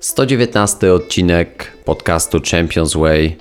[0.00, 3.36] 119 odcinek podcastu Champions Way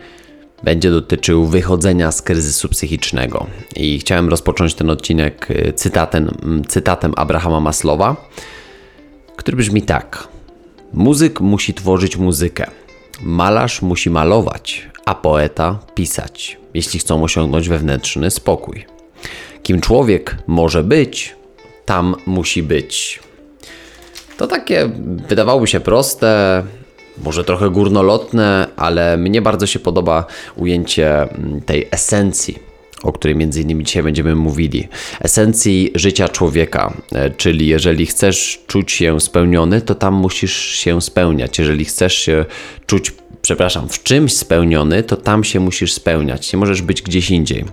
[0.64, 3.48] będzie dotyczył wychodzenia z kryzysu psychicznego.
[3.76, 6.32] I chciałem rozpocząć ten odcinek y, cytatem,
[6.68, 8.16] cytatem Abrahama Maslowa,
[9.36, 10.28] który brzmi tak:
[10.94, 12.72] Muzyk musi tworzyć muzykę,
[13.22, 18.86] malarz musi malować, a poeta pisać, jeśli chcą osiągnąć wewnętrzny spokój.
[19.64, 21.36] Kim człowiek może być,
[21.86, 23.27] tam musi być.
[24.38, 24.90] To takie
[25.28, 26.64] wydawałoby się proste,
[27.24, 30.26] może trochę górnolotne, ale mnie bardzo się podoba
[30.56, 32.60] ujęcie mm, tej esencji,
[33.04, 34.88] o której między innymi dzisiaj będziemy mówili.
[35.22, 41.60] Esencji życia człowieka, e, czyli jeżeli chcesz czuć się spełniony, to tam musisz się spełniać.
[41.60, 42.46] Jeżeli chcesz się
[42.86, 46.54] czuć przepraszam, w czymś spełniony, to tam się musisz spełniać.
[46.54, 47.66] Nie możesz być gdzieś indziej,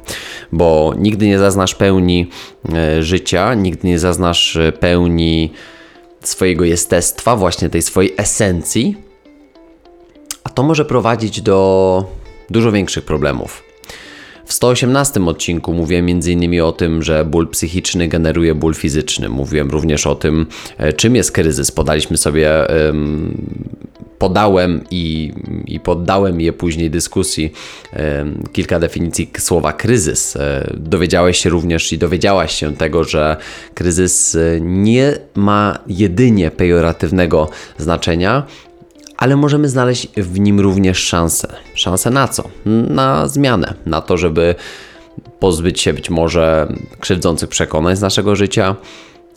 [0.53, 2.31] bo nigdy nie zaznasz pełni
[2.75, 5.53] e, życia, nigdy nie zaznasz e, pełni
[6.29, 8.97] swojego jestestwa, właśnie tej swojej esencji,
[10.45, 12.05] a to może prowadzić do
[12.51, 13.63] dużo większych problemów.
[14.45, 16.63] W 118 odcinku mówiłem m.in.
[16.63, 19.29] o tym, że ból psychiczny generuje ból fizyczny.
[19.29, 20.47] Mówiłem również o tym,
[20.79, 21.71] e, czym jest kryzys.
[21.71, 22.71] Podaliśmy sobie,
[24.19, 25.33] podałem i,
[25.67, 27.53] i poddałem je później dyskusji
[28.53, 30.37] kilka definicji słowa kryzys.
[30.37, 33.37] E, dowiedziałeś się również i dowiedziałaś się tego, że
[33.75, 37.49] kryzys e, nie ma jedynie pejoratywnego
[37.79, 38.43] znaczenia,
[39.17, 41.49] ale możemy znaleźć w nim również szansę.
[41.75, 42.49] Szansę na co?
[42.91, 44.55] Na zmianę, na to, żeby
[45.39, 46.69] pozbyć się być może
[47.01, 48.77] krzywdzących przekonań z naszego życia,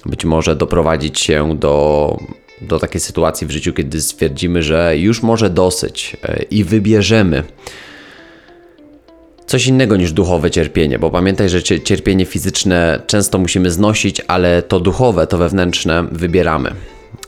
[0.06, 2.18] być może doprowadzić się do,
[2.62, 7.44] do takiej sytuacji w życiu, kiedy stwierdzimy, że już może dosyć e, i wybierzemy
[9.46, 14.80] coś innego niż duchowe cierpienie, bo pamiętaj, że cierpienie fizyczne często musimy znosić, ale to
[14.80, 16.74] duchowe, to wewnętrzne wybieramy.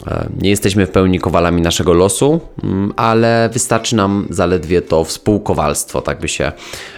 [0.07, 6.01] E, nie jesteśmy w pełni kowalami naszego losu, mm, ale wystarczy nam zaledwie to współkowalstwo,
[6.01, 6.51] tak by się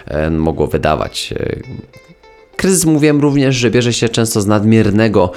[0.06, 1.34] e, mogło wydawać.
[2.62, 5.32] E, kryzys mówiłem również, że bierze się często z nadmiernego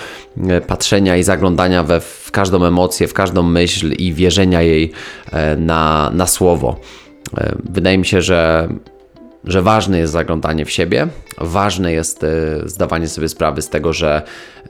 [0.67, 4.91] patrzenia i zaglądania we, w każdą emocję, w każdą myśl i wierzenia jej
[5.57, 6.79] na, na słowo.
[7.63, 8.69] Wydaje mi się, że
[9.45, 12.29] że ważne jest zaglądanie w siebie, ważne jest e,
[12.65, 14.21] zdawanie sobie sprawy z tego, że,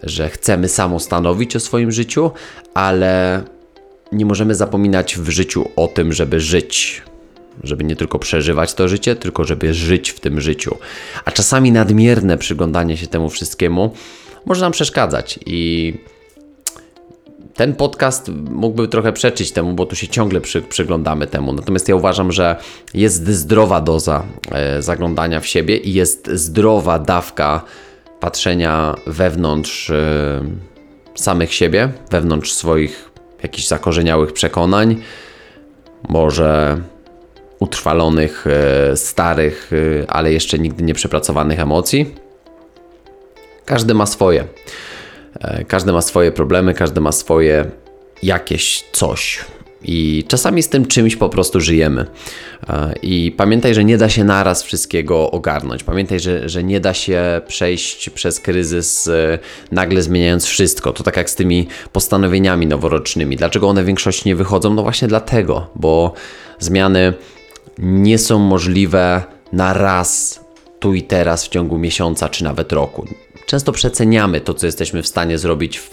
[0.03, 2.31] że chcemy samostanowić o swoim życiu,
[2.73, 3.43] ale
[4.11, 7.03] nie możemy zapominać w życiu o tym, żeby żyć.
[7.63, 10.77] Żeby nie tylko przeżywać to życie, tylko żeby żyć w tym życiu.
[11.25, 13.93] A czasami nadmierne przyglądanie się temu wszystkiemu
[14.45, 15.93] może nam przeszkadzać i
[17.53, 21.53] ten podcast mógłby trochę przeczyć temu, bo tu się ciągle przy, przyglądamy temu.
[21.53, 22.55] Natomiast ja uważam, że
[22.93, 27.61] jest zdrowa doza e, zaglądania w siebie i jest zdrowa dawka
[28.19, 30.43] patrzenia wewnątrz e,
[31.15, 33.09] samych siebie, wewnątrz swoich
[33.43, 35.01] jakichś zakorzeniałych przekonań,
[36.09, 36.81] może
[37.59, 39.71] utrwalonych, e, starych,
[40.03, 42.15] e, ale jeszcze nigdy nie przepracowanych emocji.
[43.65, 44.43] Każdy ma swoje.
[45.41, 47.65] E, każdy ma swoje problemy, każdy ma swoje
[48.23, 49.45] jakieś coś.
[49.87, 52.05] I czasami z tym czymś po prostu żyjemy.
[53.01, 55.83] I pamiętaj, że nie da się naraz wszystkiego ogarnąć.
[55.83, 59.09] Pamiętaj, że, że nie da się przejść przez kryzys
[59.71, 60.93] nagle zmieniając wszystko.
[60.93, 63.35] To tak jak z tymi postanowieniami noworocznymi.
[63.35, 64.73] Dlaczego one w większości nie wychodzą?
[64.73, 66.13] No właśnie dlatego, bo
[66.59, 67.13] zmiany
[67.77, 70.39] nie są możliwe na raz,
[70.79, 73.05] tu i teraz w ciągu miesiąca czy nawet roku
[73.45, 75.89] często przeceniamy to, co jesteśmy w stanie zrobić w,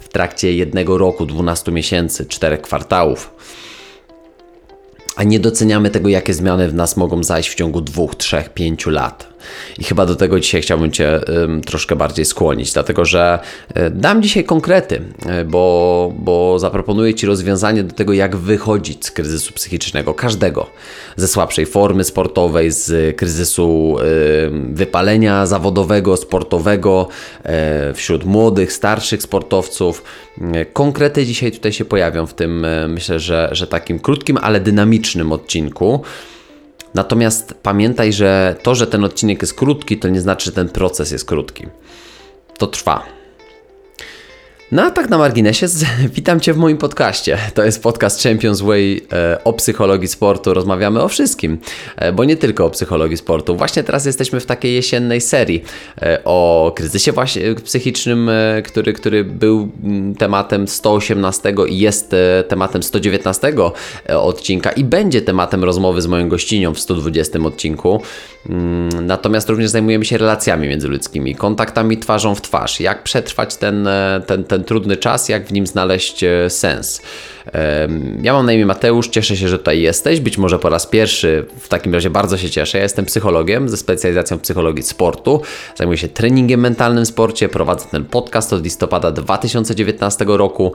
[0.00, 3.30] w trakcie jednego roku, 12 miesięcy, 4 kwartałów
[5.16, 8.90] a nie doceniamy tego, jakie zmiany w nas mogą zajść w ciągu dwóch, trzech, pięciu
[8.90, 9.28] lat.
[9.78, 11.20] I chyba do tego dzisiaj chciałbym Cię
[11.58, 13.38] y, troszkę bardziej skłonić, dlatego że
[13.70, 15.02] y, dam dzisiaj konkrety,
[15.40, 20.66] y, bo, bo zaproponuję Ci rozwiązanie do tego, jak wychodzić z kryzysu psychicznego każdego.
[21.16, 23.96] Ze słabszej formy sportowej, z kryzysu
[24.70, 27.08] wypalenia zawodowego, sportowego
[27.94, 30.02] wśród młodych, starszych sportowców.
[30.72, 36.02] Konkrety dzisiaj tutaj się pojawią w tym, myślę, że, że takim krótkim, ale dynamicznym odcinku.
[36.94, 41.10] Natomiast pamiętaj, że to, że ten odcinek jest krótki, to nie znaczy, że ten proces
[41.10, 41.66] jest krótki.
[42.58, 43.17] To trwa.
[44.72, 45.66] No a tak na marginesie,
[46.16, 47.38] witam Cię w moim podcaście.
[47.54, 50.54] To jest podcast Champions Way e, o psychologii sportu.
[50.54, 51.58] Rozmawiamy o wszystkim,
[51.96, 53.56] e, bo nie tylko o psychologii sportu.
[53.56, 55.64] Właśnie teraz jesteśmy w takiej jesiennej serii
[56.02, 57.12] e, o kryzysie
[57.64, 58.30] psychicznym,
[58.64, 62.14] który, który był mm, tematem 118 i jest
[62.48, 63.52] tematem 119
[64.08, 68.02] odcinka i będzie tematem rozmowy z moją gościnią w 120 odcinku.
[68.48, 73.88] Mm, natomiast również zajmujemy się relacjami międzyludzkimi, kontaktami twarzą w twarz, jak przetrwać ten,
[74.26, 77.02] ten, ten ten trudny czas, jak w nim znaleźć e, sens.
[78.22, 80.20] Ja mam na imię Mateusz, cieszę się, że tutaj jesteś.
[80.20, 82.78] Być może po raz pierwszy, w takim razie bardzo się cieszę.
[82.78, 85.42] Ja jestem psychologiem ze specjalizacją w psychologii sportu.
[85.76, 87.48] Zajmuję się treningiem mentalnym w sporcie.
[87.48, 90.72] Prowadzę ten podcast od listopada 2019 roku.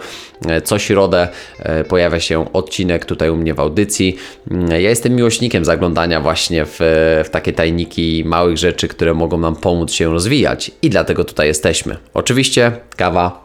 [0.48, 1.28] E, co środę
[1.60, 4.16] e, pojawia się odcinek tutaj u mnie w audycji.
[4.52, 6.78] Mm, ja jestem miłośnikiem zaglądania właśnie w,
[7.26, 11.98] w takie tajniki małych rzeczy, które mogą nam pomóc się rozwijać i dlatego tutaj jesteśmy.
[12.14, 13.43] Oczywiście kawa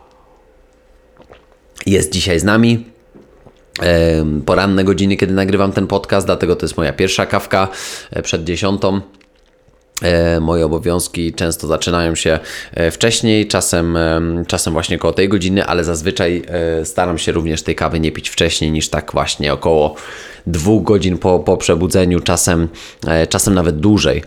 [1.90, 2.84] jest dzisiaj z nami
[4.46, 7.68] poranne godziny, kiedy nagrywam ten podcast, dlatego to jest moja pierwsza kawka
[8.10, 9.00] e, przed dziesiątą.
[10.02, 12.38] E, moje obowiązki często zaczynają się
[12.74, 13.98] e, wcześniej, czasem,
[14.46, 16.42] czasem właśnie koło tej godziny, ale zazwyczaj
[16.84, 19.94] staram się również tej kawy nie pić wcześniej niż tak właśnie około
[20.46, 22.68] dwóch godzin po, po przebudzeniu, czasem,
[23.28, 24.22] czasem nawet dłużej,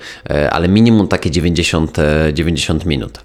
[0.51, 1.97] ale minimum takie 90,
[2.33, 3.19] 90 minut.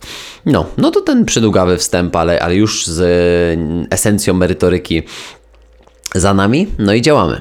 [0.46, 3.58] No, no to ten przydługawy wstęp, ale, ale już z
[3.90, 5.02] esencją merytoryki
[6.14, 7.40] za nami, no i działamy.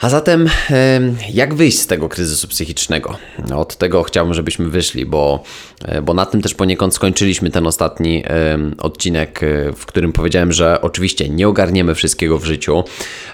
[0.00, 0.48] A zatem,
[1.32, 3.16] jak wyjść z tego kryzysu psychicznego?
[3.54, 5.42] Od tego chciałbym, żebyśmy wyszli, bo,
[5.84, 8.24] e, bo na tym też poniekąd skończyliśmy ten ostatni
[8.78, 12.84] odcinek, e, w którym powiedziałem, że oczywiście nie ogarniemy wszystkiego w życiu.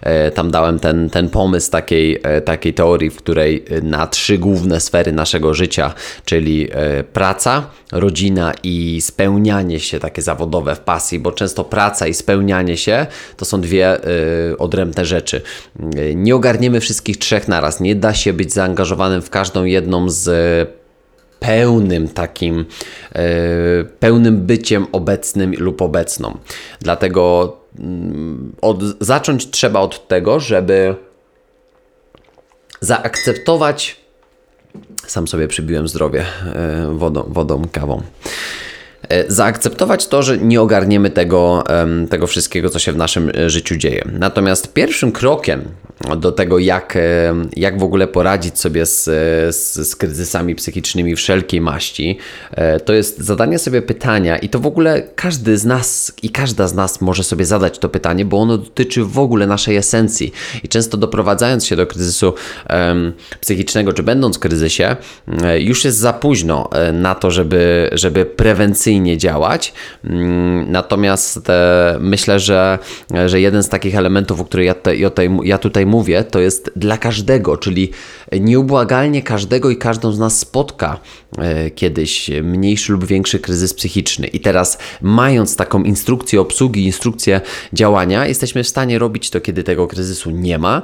[0.02, 5.12] E, tam dałem ten, ten pomysł takiej, takiej teorii, w której na trzy główne sfery
[5.12, 5.94] naszego życia,
[6.24, 6.68] czyli
[7.12, 13.06] praca, rodzina i spełnianie się takie zawodowe w pasji, bo często praca i spełnianie się
[13.36, 13.98] to są dwie
[14.58, 15.42] odrębne rzeczy.
[16.14, 17.80] Nie ogarniemy ogarniemy wszystkich trzech naraz.
[17.80, 20.28] Nie da się być zaangażowanym w każdą jedną z
[21.40, 22.64] pełnym takim,
[23.12, 23.24] e,
[23.84, 26.38] pełnym byciem obecnym lub obecną.
[26.80, 30.94] Dlatego mm, od, zacząć trzeba od tego, żeby
[32.80, 33.96] zaakceptować.
[35.06, 36.24] Sam sobie przybiłem zdrowie
[36.54, 38.02] e, wodą, wodą kawą.
[39.08, 41.64] E, zaakceptować to, że nie ogarniemy tego,
[42.10, 44.04] tego wszystkiego, co się w naszym e, życiu dzieje.
[44.18, 45.64] Natomiast pierwszym krokiem
[46.16, 46.98] do tego, jak,
[47.56, 49.04] jak w ogóle poradzić sobie z,
[49.56, 52.18] z, z kryzysami psychicznymi wszelkiej maści,
[52.50, 56.68] e, to jest zadanie sobie pytania, i to w ogóle każdy z nas i każda
[56.68, 60.32] z nas może sobie zadać to pytanie, bo ono dotyczy w ogóle naszej esencji.
[60.62, 62.34] I często doprowadzając się do kryzysu
[62.70, 64.96] um, psychicznego, czy będąc w kryzysie,
[65.58, 69.72] już jest za późno na to, żeby, żeby prewencyjnie działać.
[70.04, 72.78] Mm, natomiast e, myślę, że,
[73.26, 76.98] że jeden z takich elementów, o których ja tutaj, ja tutaj mówię, to jest dla
[76.98, 77.90] każdego, czyli
[78.40, 81.00] nieubłagalnie każdego i każdą z nas spotka
[81.38, 84.26] e, kiedyś mniejszy lub większy kryzys psychiczny.
[84.26, 87.40] I teraz, mając taką instrukcję obsługi, instrukcję
[87.72, 90.82] działania, jesteśmy w stanie robić to, kiedy tego kryzysu nie ma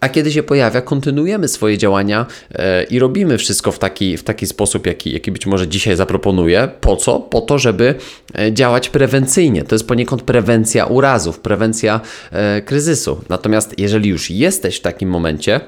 [0.00, 4.46] a kiedy się pojawia, kontynuujemy swoje działania e, i robimy wszystko w taki, w taki
[4.46, 6.68] sposób, jaki, jaki być może dzisiaj zaproponuję.
[6.80, 7.20] Po co?
[7.20, 7.94] Po to, żeby
[8.38, 9.62] e, działać prewencyjnie.
[9.62, 12.00] To jest poniekąd prewencja urazów, prewencja
[12.32, 13.20] e, kryzysu.
[13.28, 15.60] Natomiast jeżeli już jesteś w takim momencie,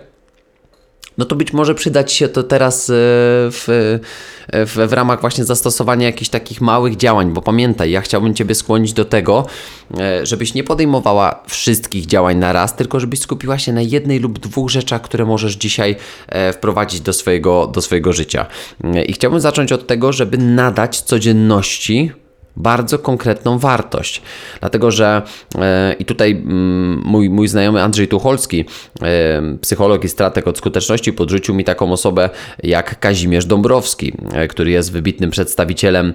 [1.22, 3.66] no to być może przydać się to teraz e, w,
[4.48, 8.54] e, w, w, ramach właśnie zastosowania jakichś takich małych działań, bo pamiętaj, ja chciałbym Ciebie
[8.54, 9.46] skłonić do tego,
[9.98, 14.38] e, żebyś nie podejmowała wszystkich działań na raz, tylko żebyś skupiła się na jednej lub
[14.38, 15.96] dwóch rzeczach, które możesz dzisiaj
[16.52, 18.46] wprowadzić do swojego, do swojego życia.
[19.06, 22.12] I chciałbym zacząć od tego, żeby nadać codzienności
[22.56, 24.22] bardzo konkretną wartość.
[24.60, 25.22] Dlatego, że
[25.58, 28.64] e, i tutaj mm, mój, mój znajomy Andrzej Tucholski,
[29.02, 32.30] e, psycholog i strateg od skuteczności, podrzucił mi taką osobę
[32.62, 36.14] jak Kazimierz Dąbrowski, e, który jest wybitnym przedstawicielem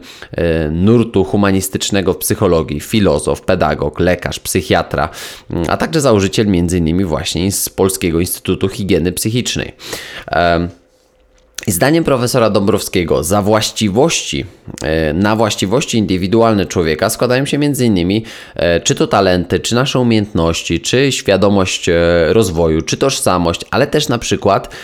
[0.72, 5.10] nurtu humanistycznego w psychologii, filozof, pedagog, lekarz, psychiatra,
[5.50, 9.74] mm, a także założyciel między innymi właśnie z Polskiego Instytutu Higieny Psychicznej.
[11.70, 14.46] Zdaniem profesora Dąbrowskiego, za właściwości,
[14.84, 18.22] e, na właściwości indywidualne człowieka składają się m.in.
[18.56, 21.94] E, czy to talenty, czy nasze umiejętności, czy świadomość e,
[22.34, 24.76] rozwoju, czy tożsamość, ale też na przykład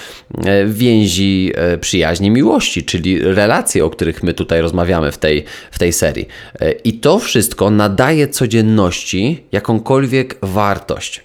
[0.65, 6.27] więzi przyjaźni, miłości, czyli relacje, o których my tutaj rozmawiamy w tej, w tej serii.
[6.83, 11.23] I to wszystko nadaje codzienności jakąkolwiek wartość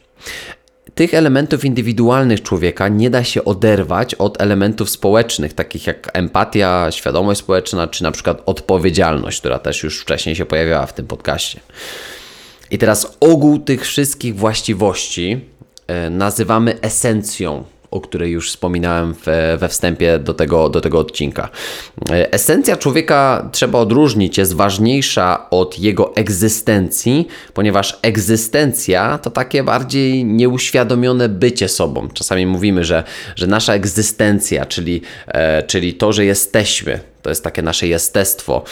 [0.94, 7.40] tych elementów indywidualnych człowieka nie da się oderwać od elementów społecznych, takich jak empatia, świadomość
[7.40, 11.60] społeczna, czy na przykład odpowiedzialność, która też już wcześniej się pojawiała w tym podcaście.
[12.70, 15.40] I teraz ogół tych wszystkich właściwości
[15.86, 19.14] e, nazywamy esencją o której już wspominałem
[19.58, 21.48] we, wstępie do tego, do tego odcinka.
[22.10, 31.28] Esencja człowieka trzeba odróżnić, jest ważniejsza od jego egzystencji, ponieważ egzystencja to takie bardziej nieuświadomione
[31.28, 32.08] bycie sobą.
[32.14, 33.04] Czasami mówimy, że,
[33.36, 38.62] że nasza egzystencja, czyli, e, czyli to, że jesteśmy, to jest takie nasze jestestwo.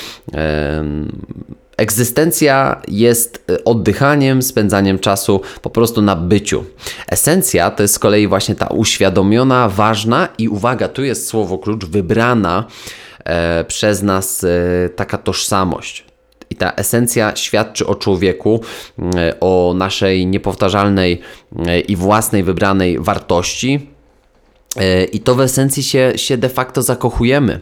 [1.76, 6.64] Egzystencja jest y, oddychaniem, spędzaniem czasu po prostu na byciu.
[7.08, 11.84] Esencja to jest z kolei właśnie ta uświadomiona, ważna i uwaga, tu jest słowo klucz,
[11.84, 12.64] wybrana
[13.24, 16.04] e, przez nas e, taka tożsamość.
[16.50, 18.60] I ta esencja świadczy o człowieku,
[19.16, 21.20] e, o naszej niepowtarzalnej
[21.66, 23.95] e, i własnej wybranej wartości,
[25.12, 27.60] I to w esencji się, się de facto zakochujemy,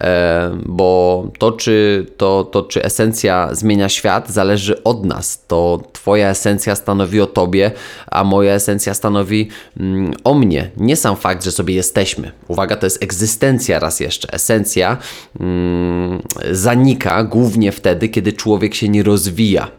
[0.00, 5.46] e, bo to czy, to, to, czy esencja zmienia świat, zależy od nas.
[5.46, 7.70] To Twoja esencja stanowi o Tobie,
[8.06, 9.48] a moja esencja stanowi
[9.80, 10.70] mm, o mnie.
[10.76, 12.32] Nie sam fakt, że sobie jesteśmy.
[12.48, 14.32] Uwaga, to jest egzystencja raz jeszcze.
[14.32, 14.96] Esencja
[15.40, 19.70] mm, zanika głównie wtedy, kiedy człowiek się nie rozwija.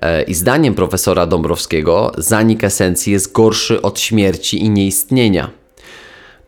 [0.00, 5.61] E, I zdaniem profesora Dąbrowskiego, zanik esencji jest gorszy od śmierci i nieistnienia.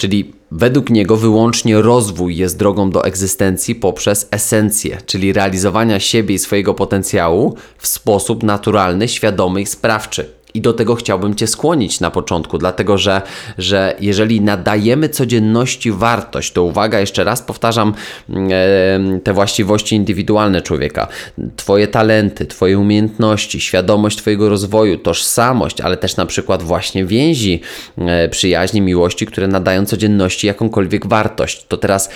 [0.04, 6.38] Czyli według niego wyłącznie rozwój jest drogą do egzystencji poprzez esencję, czyli realizowania siebie i
[6.38, 10.30] swojego potencjału w sposób naturalny, świadomy i sprawczy.
[10.56, 13.23] I do tego chciałbym Cię skłonić na początku, dlatego że,
[13.58, 17.94] że jeżeli nadajemy codzienności wartość, to uwaga, jeszcze raz powtarzam
[18.30, 21.08] e, te właściwości indywidualne człowieka,
[21.56, 27.61] Twoje talenty, Twoje umiejętności, świadomość Twojego rozwoju, tożsamość, ale też na przykład właśnie więzi,
[27.99, 31.66] e, przyjaźni, miłości, które nadają codzienności jakąkolwiek wartość.
[31.68, 32.11] To teraz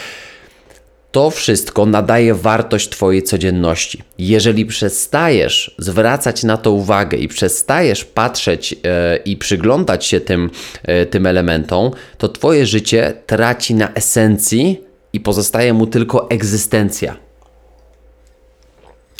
[1.12, 4.02] to wszystko nadaje wartość Twojej codzienności.
[4.18, 10.50] Jeżeli przestajesz zwracać na to uwagę i przestajesz patrzeć e, i przyglądać się tym,
[10.82, 14.80] e, tym elementom, to Twoje życie traci na esencji
[15.12, 17.16] i pozostaje mu tylko egzystencja.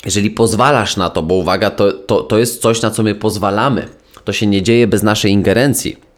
[0.05, 3.87] Jeżeli pozwalasz na to, bo uwaga, to, to, to jest coś, na co my pozwalamy,
[4.23, 6.08] to się nie dzieje bez naszej ingerencji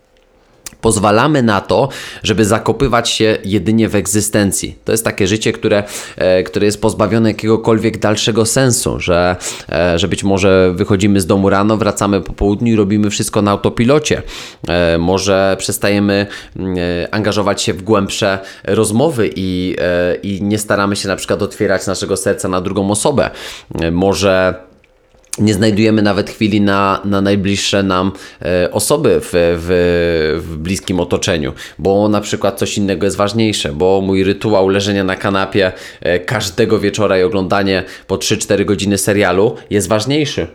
[0.81, 1.89] pozwalamy na to,
[2.23, 4.75] żeby zakopywać się jedynie w egzystencji.
[4.85, 5.83] To jest takie życie, które,
[6.17, 9.35] e, które jest pozbawione jakiegokolwiek dalszego sensu, że,
[9.69, 13.51] e, że być może wychodzimy z domu rano, wracamy po południu i robimy wszystko na
[13.51, 14.21] autopilocie.
[14.67, 16.77] E, może przestajemy mm,
[17.11, 19.75] angażować się w głębsze rozmowy i,
[20.23, 23.29] i nie staramy się na przykład otwierać naszego serca na drugą osobę.
[23.91, 24.55] Może
[25.39, 28.11] nie znajdujemy nawet chwili na, na najbliższe nam
[28.41, 34.01] e, osoby w, w, w, bliskim otoczeniu, bo na przykład coś innego jest ważniejsze, bo
[34.01, 35.71] mój rytuał leżenia na kanapie
[36.01, 40.47] e, każdego wieczora i oglądanie po 3-4 godziny serialu jest ważniejszy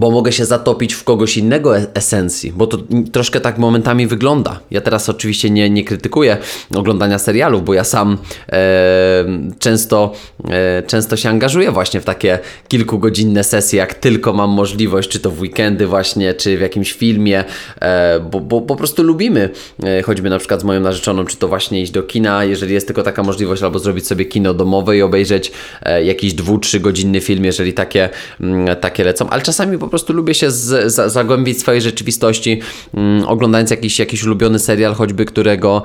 [0.00, 2.78] bo mogę się zatopić w kogoś innego e- esencji, bo to
[3.12, 4.60] troszkę tak momentami wygląda.
[4.70, 6.36] Ja teraz oczywiście nie, nie krytykuję
[6.74, 8.18] oglądania serialów, bo ja sam
[8.52, 9.24] e,
[9.58, 10.12] często,
[10.48, 12.38] e, często się angażuję właśnie w takie
[12.68, 17.44] kilkugodzinne sesje, jak tylko mam możliwość, czy to w weekendy właśnie, czy w jakimś filmie,
[17.80, 19.50] e, bo, bo po prostu lubimy,
[19.84, 22.86] e, choćby na przykład z moją narzeczoną, czy to właśnie iść do kina, jeżeli jest
[22.86, 25.52] tylko taka możliwość, albo zrobić sobie kino domowe i obejrzeć
[25.82, 28.08] e, jakiś dwu, trzy godzinny film, jeżeli takie,
[28.40, 32.60] mm, takie lecą, ale czasami po prostu lubię się z, z, zagłębić w swojej rzeczywistości,
[32.94, 35.82] mm, oglądając jakiś, jakiś ulubiony serial, choćby którego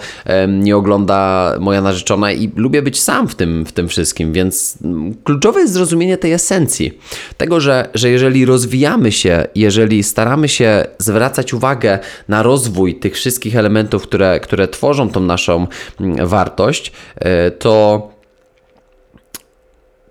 [0.47, 5.13] nie ogląda moja narzeczona i lubię być sam w tym, w tym wszystkim, więc mm,
[5.24, 7.00] kluczowe jest zrozumienie tej esencji.
[7.38, 13.55] Tego, że, że jeżeli rozwijamy się, jeżeli staramy się zwracać uwagę na rozwój tych wszystkich
[13.55, 15.67] elementów, które, które tworzą tą naszą
[16.00, 18.15] mm, wartość, e, to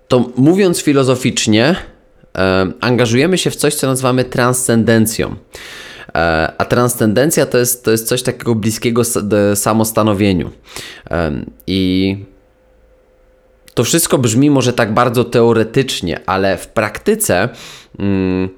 [0.07, 1.75] to mówiąc filozoficznie,
[2.81, 5.35] angażujemy się w coś, co nazywamy transcendencją.
[6.15, 9.01] E, a transcendencja to jest, to jest coś takiego bliskiego
[9.55, 10.51] samostanowieniu.
[11.67, 12.17] I
[13.73, 17.49] to wszystko brzmi może tak bardzo teoretycznie, ale w praktyce.
[17.99, 18.49] Mm,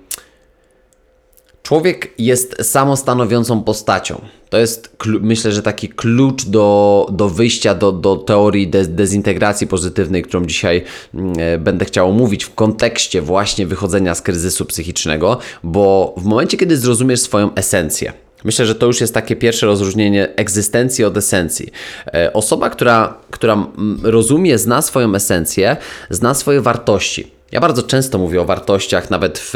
[1.68, 4.22] Człowiek jest samostanowiącą postacią.
[4.50, 10.24] To jest, myślę, że taki klucz do, do wyjścia do, do teorii de, dezintegracji pozytywnej,
[10.24, 10.84] którą dzisiaj
[11.14, 16.58] mm, e, będę chciał omówić w kontekście właśnie wychodzenia z kryzysu psychicznego, bo w momencie,
[16.58, 21.72] kiedy zrozumiesz swoją esencję, Myślę, że to już jest takie pierwsze rozróżnienie egzystencji od esencji.
[22.14, 25.78] E, osoba, która, która mm, rozumie, zna swoją esencję,
[26.10, 27.37] zna swoje wartości.
[27.52, 29.54] Ja bardzo często mówię o wartościach, nawet w,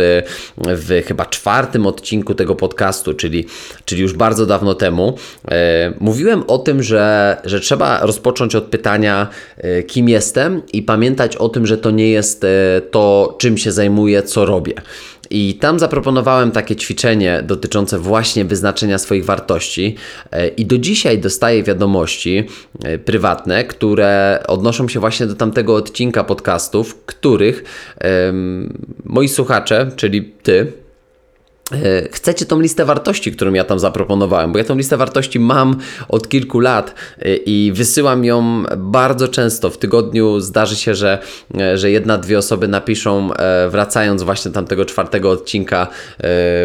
[0.57, 3.45] w chyba czwartym odcinku tego podcastu, czyli,
[3.85, 5.17] czyli już bardzo dawno temu.
[5.51, 11.35] E, mówiłem o tym, że, że trzeba rozpocząć od pytania, e, kim jestem, i pamiętać
[11.35, 12.47] o tym, że to nie jest e,
[12.91, 14.73] to, czym się zajmuję, co robię.
[15.31, 19.95] I tam zaproponowałem takie ćwiczenie dotyczące właśnie wyznaczenia swoich wartości.
[20.31, 22.43] E, I do dzisiaj dostaję wiadomości
[22.83, 27.63] e, prywatne, które odnoszą się właśnie do tamtego odcinka podcastów, których
[28.03, 30.71] um, moi słuchacze, czyli ty,
[32.11, 35.75] chcecie tą listę wartości, którą ja tam zaproponowałem, bo ja tą listę wartości mam
[36.09, 39.69] od kilku lat e, i wysyłam ją bardzo często.
[39.69, 41.19] W tygodniu zdarzy się, że,
[41.59, 43.29] e, że jedna, dwie osoby napiszą,
[43.69, 45.87] wracając właśnie tamtego czwartego odcinka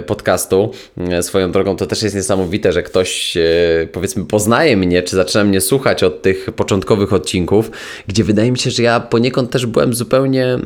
[0.06, 0.70] podcastu.
[1.20, 3.38] Swoją drogą to też jest niesamowite, że ktoś
[3.92, 7.70] powiedzmy poznaje mnie, czy zaczyna mnie słuchać od tych początkowych odcinków,
[8.06, 10.58] gdzie wydaje mi się, że ja poniekąd też byłem zupełnie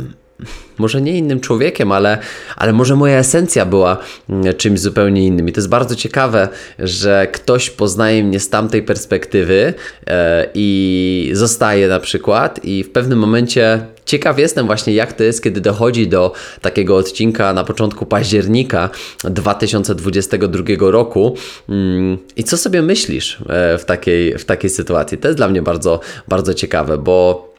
[0.78, 2.18] może nie innym człowiekiem, ale,
[2.56, 5.48] ale może moja esencja była mm, czymś zupełnie innym.
[5.48, 9.74] I to jest bardzo ciekawe, że ktoś poznaje mnie z tamtej perspektywy
[10.06, 15.42] e, i zostaje na przykład, i w pewnym momencie ciekaw jestem właśnie, jak to jest,
[15.42, 18.90] kiedy dochodzi do takiego odcinka na początku października
[19.24, 21.36] 2022 roku.
[21.68, 25.18] Mm, I co sobie myślisz e, w takiej, w takiej sytuacji?
[25.18, 27.49] To jest dla mnie bardzo, bardzo ciekawe, bo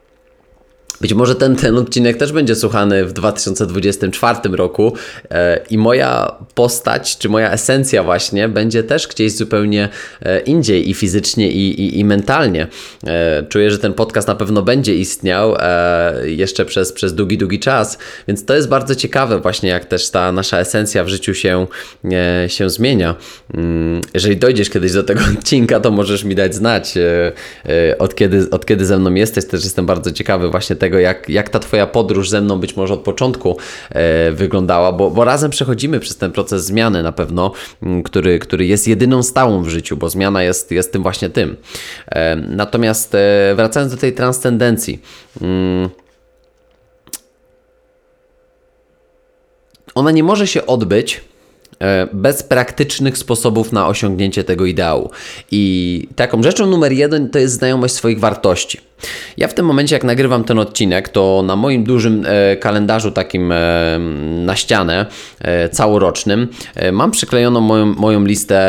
[1.02, 4.94] być może ten, ten odcinek też będzie słuchany w 2024 roku
[5.32, 9.90] e, i moja postać, czy moja esencja właśnie będzie też gdzieś zupełnie
[10.22, 12.68] e, indziej i fizycznie i, i, i mentalnie.
[13.08, 15.56] E, czuję, że ten podcast na pewno będzie istniał
[16.24, 20.32] jeszcze przez, przez długi, długi czas, więc to jest bardzo ciekawe właśnie jak też ta
[20.32, 21.68] nasza esencja w życiu się,
[22.48, 23.16] się zmienia.
[23.54, 26.94] Mm, jeżeli dojdziesz kiedyś do tego odcinka, to możesz mi dać znać
[28.00, 29.46] od kiedy, od kiedy ze mną jesteś.
[29.46, 32.76] Też jestem bardzo ciekawy właśnie tego, tego, jak, jak ta Twoja podróż ze mną być
[32.76, 33.58] może od początku
[33.90, 37.52] e, wyglądała, bo, bo razem przechodzimy przez ten proces zmiany na pewno,
[37.84, 41.58] m, który, który jest jedyną stałą w życiu, bo zmiana jest, jest tym właśnie tym.
[42.08, 45.02] E, natomiast e, wracając do tej transcendencji.
[45.42, 45.90] Mm,
[49.96, 51.22] ona nie może się odbyć
[51.80, 55.10] e, bez praktycznych sposobów na osiągnięcie tego ideału.
[55.52, 58.91] I taką rzeczą numer jeden to jest znajomość swoich wartości.
[59.38, 63.52] Ja w tym momencie, jak nagrywam ten odcinek, to na moim dużym e, kalendarzu takim
[63.52, 64.00] e,
[64.46, 65.06] na ścianę
[65.42, 66.48] e, całorocznym
[66.92, 68.62] mam przyklejoną moją, moją listę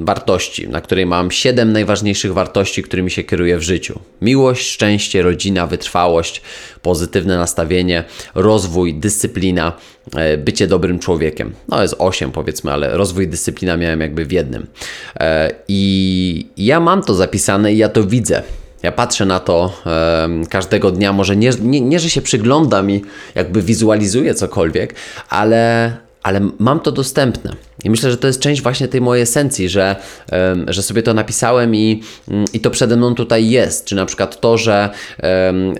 [0.00, 4.00] wartości, na której mam 7 najważniejszych wartości, którymi się kieruję w życiu.
[4.22, 6.42] Miłość, szczęście, rodzina, wytrwałość,
[6.82, 8.04] pozytywne nastawienie,
[8.34, 9.72] rozwój, dyscyplina,
[10.38, 11.52] bycie dobrym człowiekiem.
[11.68, 14.66] No jest 8 powiedzmy, ale rozwój dyscyplina miałem jakby w jednym.
[15.68, 18.42] I ja mam to zapisane i ja to widzę.
[18.82, 19.72] Ja patrzę na to
[20.48, 24.94] każdego dnia, może nie, nie, nie, że się przyglądam i jakby wizualizuję cokolwiek,
[25.28, 27.52] ale, ale mam to dostępne.
[27.84, 29.96] I myślę, że to jest część właśnie tej mojej esencji, że,
[30.66, 33.84] że sobie to napisałem i, mm, i to przede mną tutaj jest.
[33.84, 34.90] Czy na przykład to, że,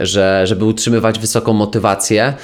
[0.01, 2.35] że żeby utrzymywać wysoką motywację,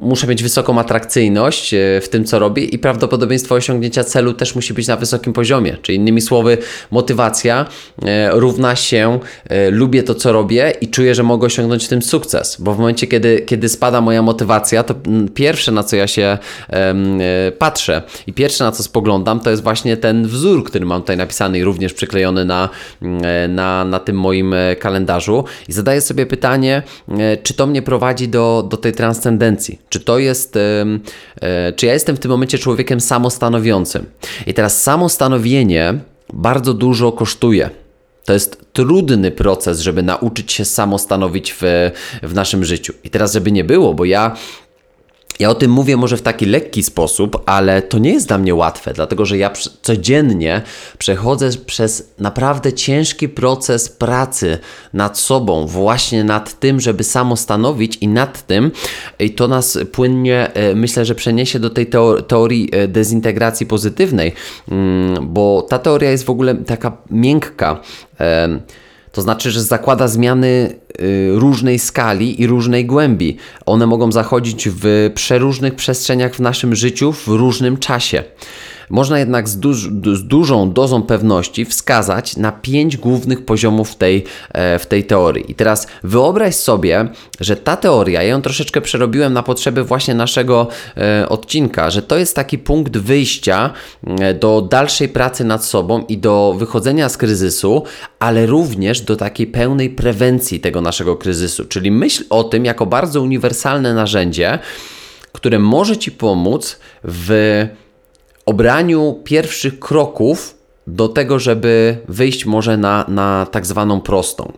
[0.00, 4.74] muszę mieć wysoką atrakcyjność e, w tym, co robię i prawdopodobieństwo osiągnięcia celu też musi
[4.74, 5.76] być na wysokim poziomie.
[5.82, 6.58] Czyli innymi słowy,
[6.90, 7.66] motywacja
[8.02, 12.02] e, równa się e, lubię to, co robię i czuję, że mogę osiągnąć w tym
[12.02, 12.56] sukces.
[12.60, 16.38] Bo w momencie, kiedy, kiedy spada moja motywacja, to mm, pierwsze, na co ja się
[17.58, 21.16] patrzę i pierwsze, pierwsze na co spoglądam, to jest właśnie ten wzór, który mam tutaj
[21.16, 22.68] napisany i również przyklejony na,
[23.02, 27.82] mm, na, na tym moim e, kalendarzu i zadaję sobie pytanie, e, czy to mnie
[27.82, 32.58] prowadzi do, do tej transcendencji, czy to jest, e, czy ja jestem w tym momencie
[32.58, 34.06] człowiekiem samostanowiącym.
[34.46, 35.94] I teraz samostanowienie
[36.32, 37.70] bardzo dużo kosztuje.
[38.24, 41.62] To jest trudny proces, żeby nauczyć się samostanowić w,
[42.22, 42.92] w naszym życiu.
[43.04, 44.36] I teraz, żeby nie było, bo ja
[45.40, 48.54] ja o tym mówię może w taki lekki sposób, ale to nie jest dla mnie
[48.54, 49.50] łatwe, dlatego że ja
[49.82, 50.62] codziennie
[50.98, 54.58] przechodzę przez naprawdę ciężki proces pracy
[54.92, 58.70] nad sobą, właśnie nad tym, żeby samostanowić i nad tym,
[59.18, 61.86] i to nas płynnie e, myślę, że przeniesie do tej
[62.28, 64.32] teorii e, dezintegracji pozytywnej,
[64.68, 67.80] mm, bo ta teoria jest w ogóle taka miękka.
[69.12, 73.36] To znaczy, że zakłada zmiany y, różnej skali i różnej głębi.
[73.66, 78.24] One mogą zachodzić w przeróżnych przestrzeniach w naszym życiu w różnym czasie.
[78.90, 84.78] Można jednak z, duż, z dużą dozą pewności wskazać na pięć głównych poziomów tej, e,
[84.78, 85.50] w tej teorii.
[85.50, 87.08] I teraz wyobraź sobie,
[87.40, 92.18] że ta teoria, ja ją troszeczkę przerobiłem na potrzeby właśnie naszego e, odcinka, że to
[92.18, 93.70] jest taki punkt wyjścia
[94.06, 97.82] e, do dalszej pracy nad sobą i do wychodzenia z kryzysu,
[98.18, 101.64] ale również do takiej pełnej prewencji tego naszego kryzysu.
[101.64, 104.58] Czyli myśl o tym jako bardzo uniwersalne narzędzie,
[105.32, 107.68] które może Ci pomóc w
[108.50, 110.59] obraniu pierwszych kroków
[110.90, 114.52] do tego, żeby wyjść może na, na tak zwaną prostą.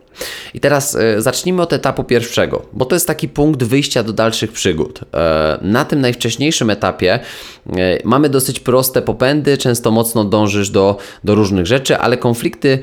[0.53, 4.51] I teraz e, zacznijmy od etapu pierwszego, bo to jest taki punkt wyjścia do dalszych
[4.51, 4.99] przygód.
[5.13, 11.35] E, na tym najwcześniejszym etapie e, mamy dosyć proste popędy, często mocno dążysz do, do
[11.35, 12.79] różnych rzeczy, ale konflikty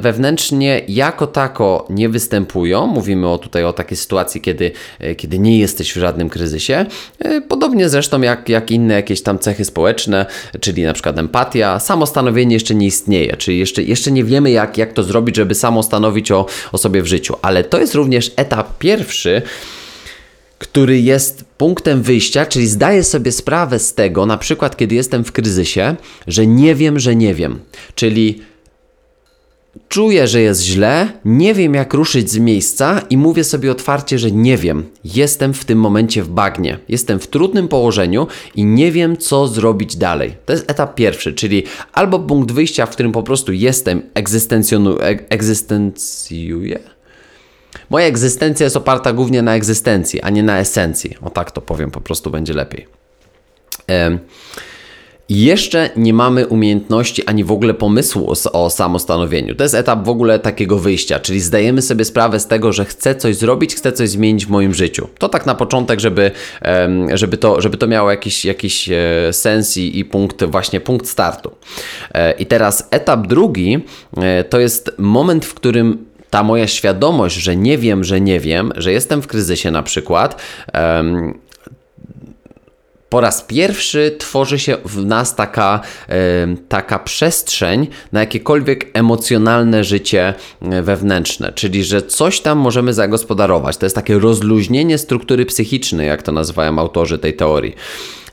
[0.00, 2.86] wewnętrznie jako tako nie występują.
[2.86, 4.70] Mówimy o, tutaj o takiej sytuacji, kiedy,
[5.16, 6.86] kiedy nie jesteś w żadnym kryzysie.
[7.48, 10.26] Podobnie zresztą jak, jak inne jakieś tam cechy społeczne,
[10.60, 11.80] czyli na przykład empatia.
[11.80, 15.82] Samostanowienie jeszcze nie istnieje, czyli jeszcze, jeszcze nie wiemy jak, jak to zrobić, żeby samo
[15.82, 17.34] stanowić o, o sobie w życiu.
[17.42, 19.42] Ale to jest również etap pierwszy,
[20.58, 25.32] który jest punktem wyjścia, czyli zdaję sobie sprawę z tego, na przykład kiedy jestem w
[25.32, 25.96] kryzysie,
[26.26, 27.58] że nie wiem, że nie wiem.
[27.94, 28.42] Czyli
[29.88, 34.30] czuję, że jest źle, nie wiem jak ruszyć z miejsca i mówię sobie otwarcie, że
[34.30, 34.86] nie wiem.
[35.04, 36.78] Jestem w tym momencie w bagnie.
[36.88, 40.36] Jestem w trudnym położeniu i nie wiem, co zrobić dalej.
[40.46, 46.78] To jest etap pierwszy, czyli albo punkt wyjścia, w którym po prostu jestem, egzystencjuję.
[47.90, 51.16] Moja egzystencja jest oparta głównie na egzystencji, a nie na esencji.
[51.22, 52.86] O tak to powiem, po prostu będzie lepiej.
[53.86, 54.18] Em,
[55.28, 59.54] jeszcze nie mamy umiejętności ani w ogóle pomysłu o, samostanowieniu.
[59.54, 63.14] To jest etap w ogóle takiego wyjścia, czyli zdajemy sobie sprawę z tego, że chcę
[63.14, 65.08] coś zrobić, chcę coś zmienić w moim życiu.
[65.18, 66.30] To tak na początek, żeby,
[67.14, 71.50] żeby, to, żeby to miało jakiś, jakiś e, sens i, punkt, właśnie punkt startu.
[72.14, 73.78] E, I teraz etap drugi
[74.16, 78.72] e, to jest moment, w którym ta moja świadomość, że nie wiem, że nie wiem,
[78.76, 80.42] że jestem w kryzysie na przykład,
[83.08, 85.80] po raz pierwszy tworzy się w nas taka,
[86.68, 93.76] taka przestrzeń na jakiekolwiek emocjonalne życie e, wewnętrzne, czyli że coś tam możemy zagospodarować.
[93.76, 97.74] To jest takie rozluźnienie struktury psychicznej, jak to nazywają autorzy tej teorii.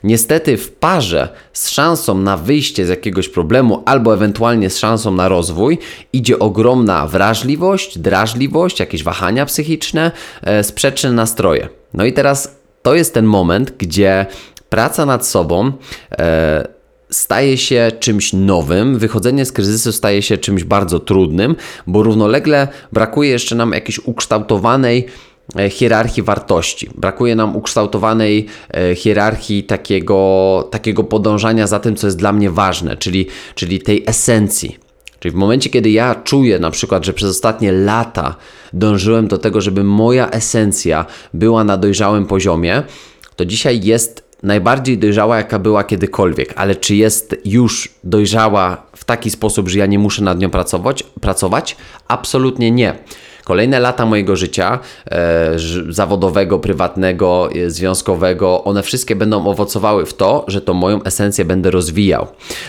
[0.04, 5.28] Niestety w parze z szansą na wyjście z jakiegoś problemu albo ewentualnie z szansą na
[5.28, 5.78] rozwój
[6.12, 10.12] idzie ogromna wrażliwość, drażliwość, jakieś wahania psychiczne,
[10.42, 11.68] e, sprzeczne nastroje.
[11.94, 14.26] No i teraz to jest ten moment, gdzie
[14.70, 15.72] praca nad sobą
[16.18, 16.76] e,
[17.10, 23.30] staje się czymś nowym, wychodzenie z kryzysu staje się czymś bardzo trudnym, bo równolegle brakuje
[23.30, 25.06] jeszcze nam jakiejś ukształtowanej
[25.58, 26.90] e, hierarchii wartości.
[26.94, 32.96] Brakuje nam ukształtowanej e, hierarchii takiego, takiego podążania za tym, co jest dla mnie ważne,
[32.96, 34.78] czyli, czyli tej esencji.
[35.18, 38.34] Czyli w momencie, kiedy ja czuję na przykład, że przez ostatnie lata
[38.72, 42.82] dążyłem do tego, żeby moja esencja była na dojrzałym poziomie,
[43.36, 49.30] to dzisiaj jest najbardziej dojrzała, jaka była kiedykolwiek, ale czy jest już dojrzała w taki
[49.30, 51.02] sposób, że ja nie muszę nad nią pracować?
[51.20, 51.76] pracować?
[52.08, 52.94] Absolutnie nie.
[53.44, 54.78] Kolejne lata mojego życia
[55.10, 55.50] e,
[55.88, 61.70] zawodowego, prywatnego, e, związkowego, one wszystkie będą owocowały w to, że to moją esencję będę
[61.70, 62.26] rozwijał.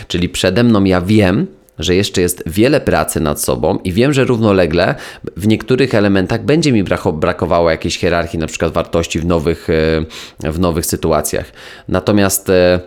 [0.08, 1.46] Czyli przede mną ja wiem,
[1.78, 4.94] że jeszcze jest wiele pracy nad sobą i wiem, że równolegle
[5.36, 9.68] w niektórych elementach będzie mi brakowało jakiejś hierarchii, na przykład wartości w nowych,
[10.44, 11.52] e, w nowych sytuacjach.
[11.88, 12.80] Natomiast e,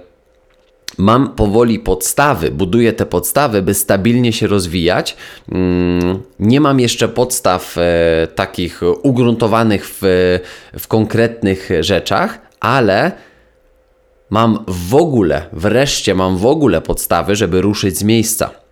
[0.97, 5.17] mam powoli podstawy, buduję te podstawy, by stabilnie się rozwijać.
[5.51, 10.39] Mm, nie mam jeszcze podstaw e, takich ugruntowanych w,
[10.79, 13.11] w konkretnych rzeczach, ale
[14.29, 18.60] mam w ogóle, wreszcie mam w ogóle podstawy, żeby ruszyć z miejsca.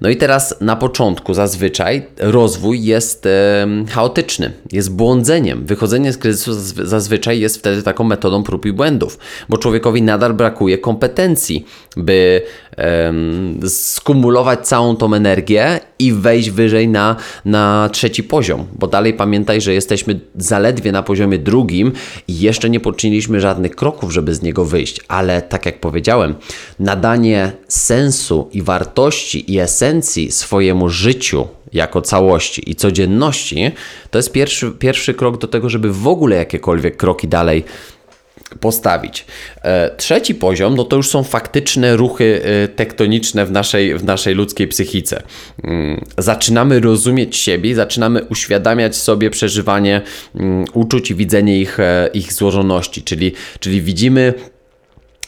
[0.00, 5.66] No i teraz na początku zazwyczaj rozwój jest e, chaotyczny, jest błądzeniem.
[5.66, 6.52] Wychodzenie z kryzysu
[6.84, 12.42] zazwyczaj jest wtedy taką metodą prób i błędów, bo człowiekowi nadal brakuje kompetencji, by
[12.78, 13.12] e,
[13.68, 19.74] skumulować całą tą energię i wejść wyżej na, na trzeci poziom, bo dalej pamiętaj, że
[19.74, 21.92] jesteśmy zaledwie na poziomie drugim
[22.28, 26.34] i jeszcze nie poczyniliśmy żadnych kroków, żeby z niego wyjść, ale tak jak powiedziałem,
[26.80, 29.87] nadanie sensu i wartości i esencji
[30.30, 33.70] swojemu życiu jako całości i codzienności,
[34.10, 37.64] to jest pierwszy, pierwszy krok do tego, żeby w ogóle jakiekolwiek kroki dalej
[38.60, 39.26] postawić.
[39.62, 44.34] E, trzeci poziom, no to już są faktyczne ruchy e, tektoniczne w naszej, w naszej
[44.34, 45.22] ludzkiej psychice.
[45.64, 50.02] Mm, zaczynamy rozumieć siebie, zaczynamy uświadamiać sobie przeżywanie
[50.34, 54.34] mm, uczuć i widzenie ich, e, ich złożoności, czyli, czyli widzimy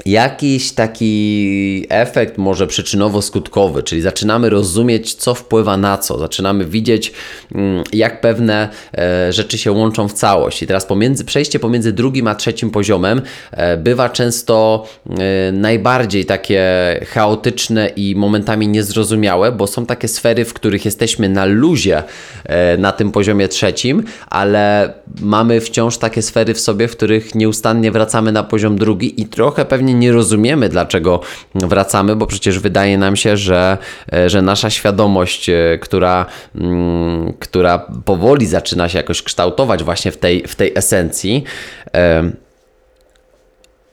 [0.07, 7.13] jakiś taki efekt może przyczynowo-skutkowy, czyli zaczynamy rozumieć, co wpływa na co, zaczynamy widzieć,
[7.55, 10.63] mm, jak pewne e, rzeczy się łączą w całość.
[10.63, 16.61] I teraz pomiędzy, przejście pomiędzy drugim a trzecim poziomem e, bywa często e, najbardziej takie
[17.09, 22.03] chaotyczne i momentami niezrozumiałe, bo są takie sfery, w których jesteśmy na luzie
[22.79, 28.33] na tym poziomie trzecim, ale mamy wciąż takie sfery w sobie, w których nieustannie wracamy
[28.33, 31.21] na poziom drugi i trochę pewnie stanie nie rozumiemy, dlaczego
[31.55, 33.79] wracamy, bo przecież wydaje nam się, że,
[34.13, 40.17] e, że nasza świadomość, e, która, mm, która powoli zaczyna się jakoś kształtować właśnie w
[40.17, 41.45] tej, w tej esencji,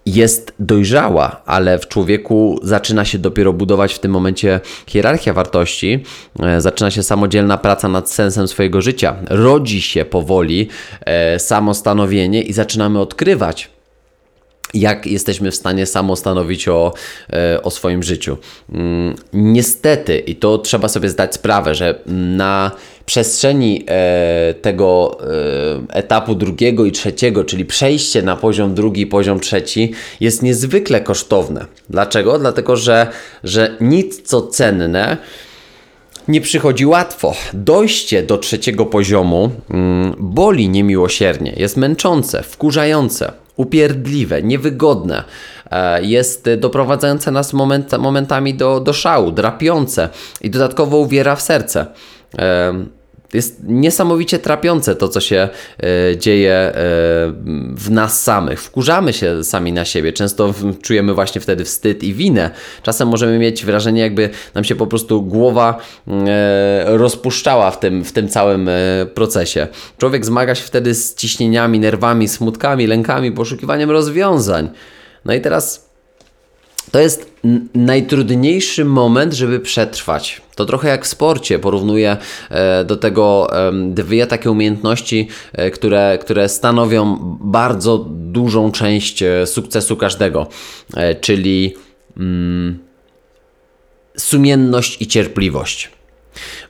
[0.06, 6.04] jest dojrzała, ale w człowieku zaczyna się dopiero budować w tym momencie hierarchia wartości,
[6.40, 10.68] e, zaczyna się samodzielna praca nad sensem swojego życia, rodzi się powoli
[11.38, 13.77] samostanowienie i zaczynamy odkrywać
[14.74, 16.94] jak jesteśmy w stanie samostanowić o,
[17.34, 18.38] e, o swoim życiu.
[18.74, 22.00] Mm, niestety, i to trzeba sobie zdać sprawę, że
[22.36, 22.72] na
[23.06, 25.18] przestrzeni e, tego
[25.90, 31.02] e, etapu drugiego i trzeciego, czyli przejście na poziom drugi i poziom trzeci, jest niezwykle
[31.02, 31.66] kosztowne.
[31.90, 32.40] Dlaczego?
[32.40, 33.08] Dlatego, że,
[33.44, 35.18] że nic co cenne
[36.28, 37.36] nie przychodzi łatwo.
[37.54, 45.24] Dojście do trzeciego poziomu mm, boli niemiłosiernie, jest męczące, wkurzające upierdliwe, niewygodne,
[45.72, 50.10] e, jest doprowadzające nas moment, momentami do, do szału, drapiące
[50.42, 51.86] i dodatkowo uwiera w serce.
[53.34, 56.74] Jest niesamowicie trapiące to, co się e, dzieje e,
[57.74, 58.62] w nas samych.
[58.62, 60.14] Wkurzamy się sami na siebie.
[60.14, 62.50] Często czujemy właśnie wtedy wstyd i winę.
[62.84, 68.12] Czasem możemy mieć wrażenie, jakby nam się po prostu głowa e, rozpuszczała w tym, w
[68.12, 68.70] tym całym
[69.14, 69.68] procesie.
[69.98, 74.70] Człowiek zmaga się wtedy z ciśnieniami, nerwami, smutkami, lękami, poszukiwaniem rozwiązań.
[75.26, 75.87] No i teraz
[76.92, 77.32] to jest
[77.74, 80.42] najtrudniejszy moment, żeby przetrwać.
[80.56, 81.60] To trochę jak w sporcie.
[81.60, 82.18] Porównuję
[82.50, 83.48] e, do tego
[83.90, 90.48] dwie takie umiejętności, e, które, które stanowią bardzo dużą część e, sukcesu każdego,
[91.22, 91.76] czyli
[92.18, 92.80] mm,
[94.18, 95.92] sumienność i cierpliwość.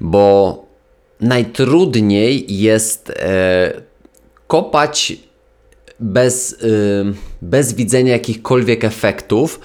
[0.01, 0.65] Bo
[1.21, 3.13] najtrudniej jest
[4.47, 5.13] kopać
[5.99, 6.57] bez,
[7.41, 9.59] bez widzenia jakichkolwiek efektów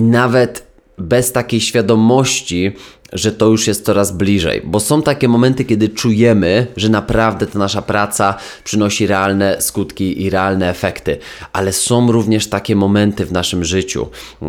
[0.00, 0.66] i nawet
[0.98, 2.72] bez takiej świadomości,
[3.12, 7.58] że to już jest coraz bliżej, bo są takie momenty, kiedy czujemy, że naprawdę ta
[7.58, 8.34] nasza praca
[8.64, 11.18] przynosi realne skutki i realne efekty,
[11.52, 14.06] ale są również takie momenty w naszym życiu,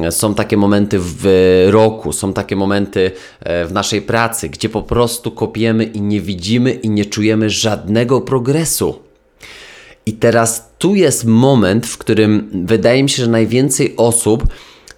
[0.09, 1.27] są takie momenty w
[1.71, 6.71] roku, są takie momenty e, w naszej pracy, gdzie po prostu kopiemy i nie widzimy
[6.71, 8.99] i nie czujemy żadnego progresu.
[10.05, 14.47] I teraz tu jest moment, w którym wydaje mi się, że najwięcej osób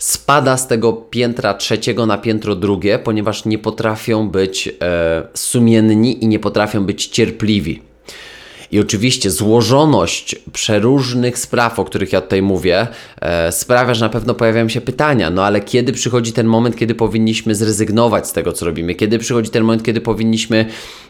[0.04, 6.28] spada z tego piętra trzeciego na piętro drugie, ponieważ nie potrafią być e, sumienni i
[6.28, 7.93] nie potrafią być cierpliwi.
[8.74, 12.88] I oczywiście złożoność przeróżnych spraw, o których ja tutaj mówię,
[13.22, 16.96] e, sprawia, że na pewno pojawiają się pytania, no ale kiedy przychodzi ten moment, kiedy
[16.96, 18.96] powinniśmy zrezygnować z tego, co robimy?
[18.96, 20.66] Kiedy przychodzi ten moment, kiedy powinniśmy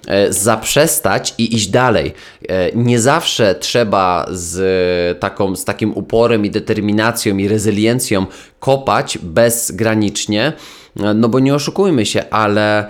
[0.07, 2.13] e, zaprzestać i iść dalej?
[2.49, 8.25] E, nie zawsze trzeba z, taką, z takim uporem i determinacją i rezyliencją
[8.59, 10.53] kopać bezgranicznie,
[10.95, 12.87] no bo nie oszukujmy się, ale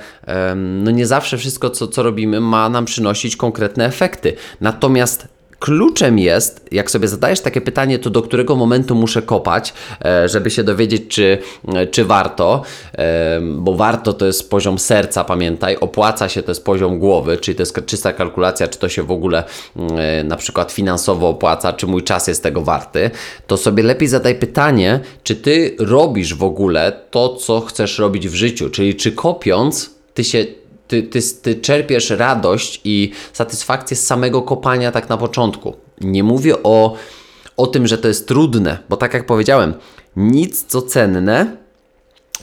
[0.56, 4.36] no nie zawsze wszystko, co, co robimy, ma nam przynosić konkretne efekty.
[4.62, 5.33] Natomiast
[5.64, 9.74] kluczem jest, jak sobie zadajesz takie pytanie, to do którego momentu muszę kopać,
[10.06, 11.38] e, żeby się dowiedzieć, czy,
[11.92, 12.62] czy warto,
[13.42, 17.62] bo warto to jest poziom serca, pamiętaj, opłaca się to jest poziom głowy, czyli to
[17.62, 19.44] jest czysta kalkulacja, czy to się w ogóle
[19.98, 23.12] e, na przykład finansowo opłaca, czy mój czas jest tego warty,
[23.48, 28.36] to sobie lepiej zadaj pytanie, czy ty robisz w ogóle to, co chcesz robić w
[28.36, 30.46] życiu, czyli czy kopiąc, ty się
[30.88, 35.76] ty, ty, ty czerpiesz radość i satysfakcję z samego kopania tak na początku.
[36.02, 36.96] Nie mówię o,
[37.58, 39.74] o tym, że to jest trudne, bo tak jak powiedziałem,
[40.16, 41.58] nic co cenne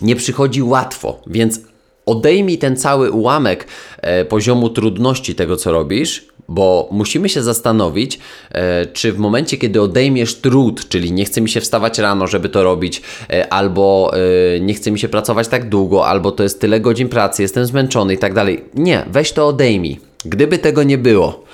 [0.03, 1.61] nie przychodzi łatwo, więc
[2.07, 3.67] odejmij ten cały ułamek
[3.99, 8.19] e, poziomu trudności tego, co robisz, bo musimy się zastanowić,
[8.53, 12.49] e, czy w momencie, kiedy odejmiesz trud, czyli nie chce mi się wstawać rano, żeby
[12.49, 14.13] to robić, e, albo
[14.57, 17.67] e, nie chce mi się pracować tak długo, albo to jest tyle godzin pracy, jestem
[17.67, 18.65] zmęczony i tak dalej.
[18.75, 20.01] Nie, weź to odejmij.
[20.25, 21.45] Gdyby tego nie było,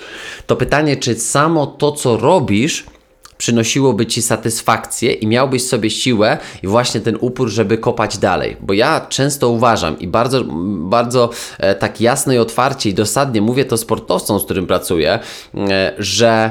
[0.46, 2.84] to pytanie, czy samo to, co robisz,
[3.46, 8.56] przynosiłoby ci satysfakcję i miałbyś sobie siłę i właśnie ten upór, żeby kopać dalej.
[8.60, 10.44] Bo ja często uważam i bardzo,
[10.78, 15.18] bardzo e, tak jasno i otwarcie i dosadnie mówię to sportowcom, z którym pracuję,
[15.54, 16.50] e, że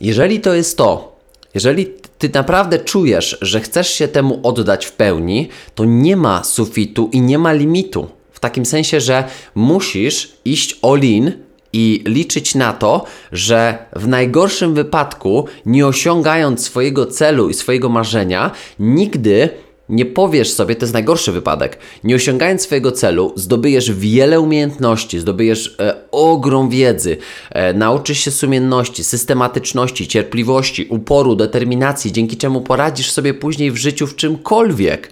[0.00, 1.16] jeżeli to jest to,
[1.54, 1.86] jeżeli
[2.18, 7.20] ty naprawdę czujesz, że chcesz się temu oddać w pełni, to nie ma sufitu i
[7.20, 8.08] nie ma limitu.
[8.32, 11.32] W takim sensie, że musisz iść all in
[11.72, 18.50] i liczyć na to, że w najgorszym wypadku, nie osiągając swojego celu i swojego marzenia,
[18.78, 19.48] nigdy
[19.88, 21.78] nie powiesz sobie, to jest najgorszy wypadek.
[22.04, 27.16] Nie osiągając swojego celu, zdobyjesz wiele umiejętności, zdobyjesz e, ogrom wiedzy,
[27.50, 34.06] e, nauczysz się sumienności, systematyczności, cierpliwości, uporu, determinacji, dzięki czemu poradzisz sobie później w życiu
[34.06, 35.10] w czymkolwiek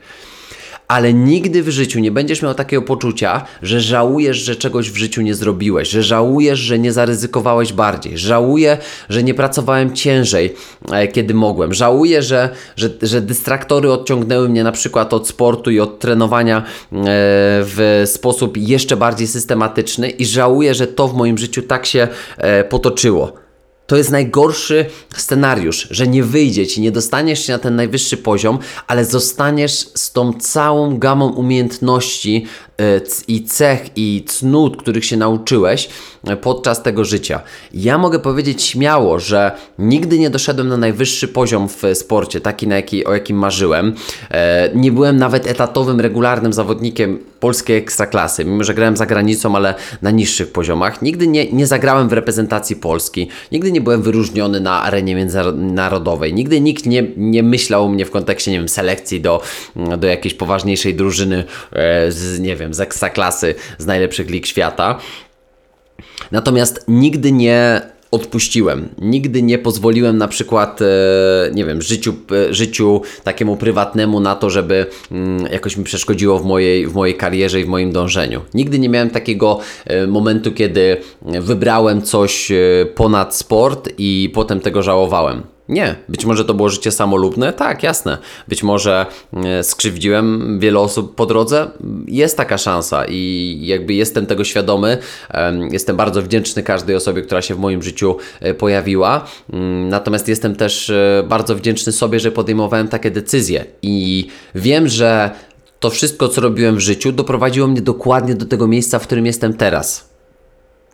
[0.89, 5.23] ale nigdy w życiu nie będziesz miał takiego poczucia, że żałujesz, że czegoś w życiu
[5.23, 10.55] nie zrobiłeś, że żałujesz, że nie zaryzykowałeś bardziej, żałuję, że nie pracowałem ciężej,
[10.93, 15.81] e, kiedy mogłem, żałuję, że, że, że dystraktory odciągnęły mnie na przykład od sportu i
[15.81, 21.63] od trenowania e, w sposób jeszcze bardziej systematyczny i żałuję, że to w moim życiu
[21.63, 23.44] tak się e, potoczyło.
[23.87, 28.59] To jest najgorszy scenariusz, że nie wyjdzie ci, nie dostaniesz się na ten najwyższy poziom,
[28.87, 32.47] ale zostaniesz z tą całą gamą umiejętności
[33.29, 35.89] i cech i cnót, których się nauczyłeś
[36.27, 37.41] e, podczas tego życia.
[37.75, 42.77] Ja mogę powiedzieć śmiało, że nigdy nie doszedłem na najwyższy poziom w sporcie, taki na
[42.77, 43.95] jaki, o jakim marzyłem.
[44.31, 49.75] E, nie byłem nawet etatowym, regularnym zawodnikiem polskiej ekstraklasy, mimo że grałem za granicą, ale
[50.03, 51.03] na niższych poziomach.
[51.03, 56.61] Nigdy nie, nie zagrałem w reprezentacji Polski, nigdy nie byłem wyróżniony na arenie międzynarodowej, nigdy
[56.61, 59.43] nikt nie, nie myślał o mnie w kontekście, nie wiem, selekcji do,
[59.99, 64.99] do jakiejś poważniejszej drużyny e, z, nie wiem, z ekstraklasy, z najlepszych lig świata.
[66.33, 67.83] Natomiast nigdy nie
[68.15, 68.89] odpuściłem.
[68.99, 70.87] Nigdy nie pozwoliłem na przykład, e,
[71.55, 72.15] nie wiem, życiu,
[72.51, 77.17] e, życiu takiemu prywatnemu na to, żeby mm, jakoś mi przeszkodziło w mojej, w mojej
[77.17, 78.41] karierze i w moim dążeniu.
[78.55, 82.53] Nigdy nie miałem takiego e, momentu, kiedy wybrałem coś
[82.95, 85.54] ponad sport i potem tego żałowałem.
[85.69, 88.19] Nie, być może to było życie samolubne, tak, jasne.
[88.49, 91.71] Być może e, skrzywdziłem wiele osób po drodze,
[92.07, 94.99] jest taka szansa i jakby jestem tego świadomy.
[95.71, 99.27] Jestem bardzo wdzięczny każdej osobie, która się w moim życiu e, pojawiła.
[99.53, 105.31] Mm, natomiast jestem też e, bardzo wdzięczny sobie, że podejmowałem takie decyzje i wiem, że
[105.81, 109.55] to wszystko, co robiłem w życiu, doprowadziło mnie dokładnie do tego miejsca, w którym jestem
[109.55, 110.14] teraz.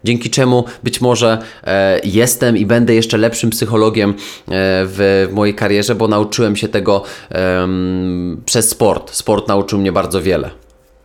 [0.05, 4.15] Dzięki czemu być może e, jestem i będę jeszcze lepszym psychologiem e,
[4.49, 7.69] w, w, mojej karierze, bo nauczyłem się tego e,
[8.47, 9.15] przez sport.
[9.15, 10.51] Sport nauczył mnie bardzo wiele.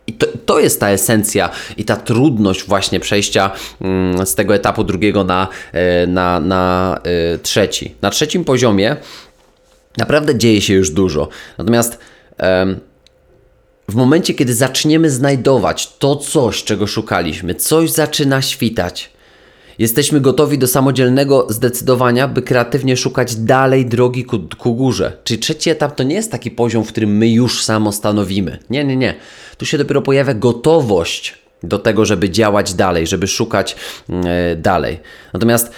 [0.06, 4.84] I to, to jest ta esencja i ta trudność właśnie przejścia mm, z tego etapu
[4.84, 6.94] drugiego na, e, na, na
[7.34, 7.94] e, trzeci.
[8.02, 8.96] Na trzecim poziomie
[9.96, 11.28] naprawdę dzieje się już dużo.
[11.58, 11.98] Natomiast
[13.88, 19.10] w momencie, kiedy zaczniemy znajdować to coś, czego szukaliśmy, coś zaczyna świtać.
[19.78, 25.12] Jesteśmy gotowi do samodzielnego zdecydowania, by kreatywnie szukać dalej drogi ku, ku górze.
[25.24, 28.58] Czyli trzeci etap to nie jest taki poziom, w którym my już samo stanowimy.
[28.70, 29.14] Nie, nie, nie.
[29.58, 33.76] Tu się dopiero pojawia gotowość do tego, żeby działać dalej, żeby szukać
[34.08, 34.16] yy,
[34.56, 35.00] dalej.
[35.32, 35.70] Natomiast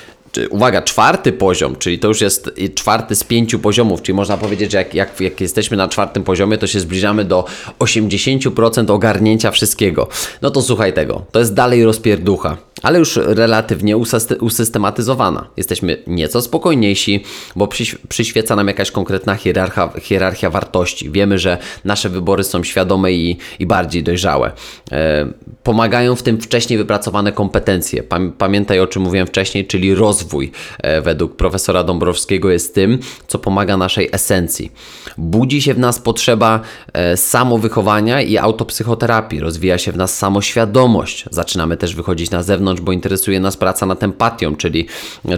[0.50, 4.78] uwaga, czwarty poziom, czyli to już jest czwarty z pięciu poziomów, czyli można powiedzieć, że
[4.78, 7.44] jak, jak, jak jesteśmy na czwartym poziomie, to się zbliżamy do
[7.78, 10.08] 80% ogarnięcia wszystkiego.
[10.42, 13.96] No to słuchaj tego, to jest dalej rozpierducha ale już relatywnie
[14.40, 15.48] usystematyzowana.
[15.56, 17.24] Jesteśmy nieco spokojniejsi,
[17.56, 17.68] bo
[18.08, 21.10] przyświeca nam jakaś konkretna hierarchia, hierarchia wartości.
[21.10, 24.52] Wiemy, że nasze wybory są świadome i, i bardziej dojrzałe.
[24.92, 25.26] E,
[25.62, 28.02] pomagają w tym wcześniej wypracowane kompetencje.
[28.38, 33.76] Pamiętaj o czym mówiłem wcześniej, czyli rozwój e, według profesora Dąbrowskiego jest tym, co pomaga
[33.76, 34.72] naszej esencji.
[35.18, 36.60] Budzi się w nas potrzeba
[36.92, 39.40] e, samowychowania i autopsychoterapii.
[39.40, 41.24] Rozwija się w nas samoświadomość.
[41.30, 44.86] Zaczynamy też wychodzić na zewnątrz zewnątrz, bo interesuje nas praca nad empatią, czyli,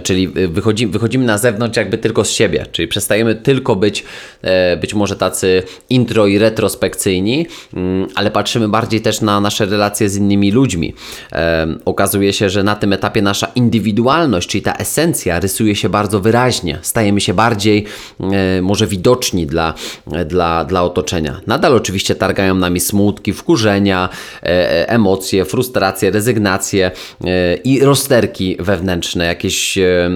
[0.03, 4.03] czyli wychodzimy, wychodzimy na zewnątrz jakby tylko z siebie, czyli przestajemy tylko być
[4.41, 10.09] e, być może tacy intro i retrospekcyjni, mm, ale patrzymy bardziej też na nasze relacje
[10.09, 10.93] z innymi ludźmi.
[11.31, 16.19] E, okazuje się, że na tym etapie nasza indywidualność, czyli ta esencja rysuje się bardzo
[16.19, 16.79] wyraźnie.
[16.81, 17.85] Stajemy się bardziej
[18.19, 19.73] e, może widoczni dla,
[20.25, 21.41] dla, dla otoczenia.
[21.47, 24.09] Nadal oczywiście targają nami smutki, wkurzenia,
[24.87, 26.91] emocje, frustracje, rezygnacje,
[27.63, 30.09] i rozterki wewnętrzne, jakieś e, e,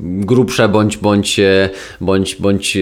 [0.00, 1.40] grubsze bądź, bądź,
[2.00, 2.78] bądź, bądź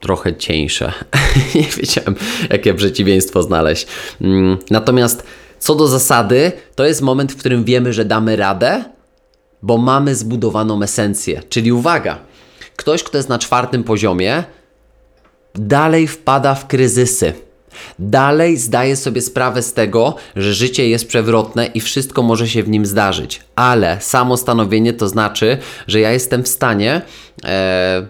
[0.00, 0.92] trochę cieńsze.
[1.54, 2.14] Nie wiedziałem,
[2.50, 3.86] jakie przeciwieństwo znaleźć.
[4.20, 5.22] Mm, natomiast
[5.58, 8.84] co do zasady, to jest moment, w którym wiemy, że damy radę,
[9.62, 11.42] bo mamy zbudowaną esencję.
[11.48, 12.18] Czyli uwaga,
[12.76, 14.44] ktoś, kto jest na czwartym poziomie,
[15.54, 17.32] dalej wpada w kryzysy
[17.98, 22.68] Dalej zdaję sobie sprawę z tego, że życie jest przewrotne i wszystko może się w
[22.68, 27.02] nim zdarzyć, ale samo stanowienie to znaczy, że ja jestem w stanie
[27.44, 28.06] e,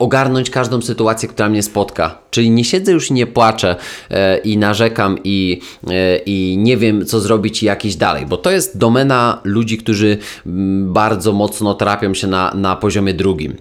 [0.00, 2.18] ogarnąć każdą sytuację, która mnie spotka.
[2.30, 3.76] Czyli nie siedzę już i nie płaczę
[4.10, 8.50] e, i narzekam i, e, i nie wiem, co zrobić i jakiś dalej, bo to
[8.50, 13.56] jest domena ludzi, którzy mm, bardzo mocno trapią się na, na poziomie drugim.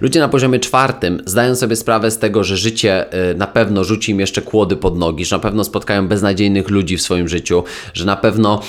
[0.00, 4.12] Ludzie na poziomie czwartym zdają sobie sprawę z tego, że życie y, na pewno rzuci
[4.12, 7.64] im jeszcze kłody pod nogi, że na pewno spotkają beznadziejnych ludzi w swoim życiu,
[7.94, 8.60] że na pewno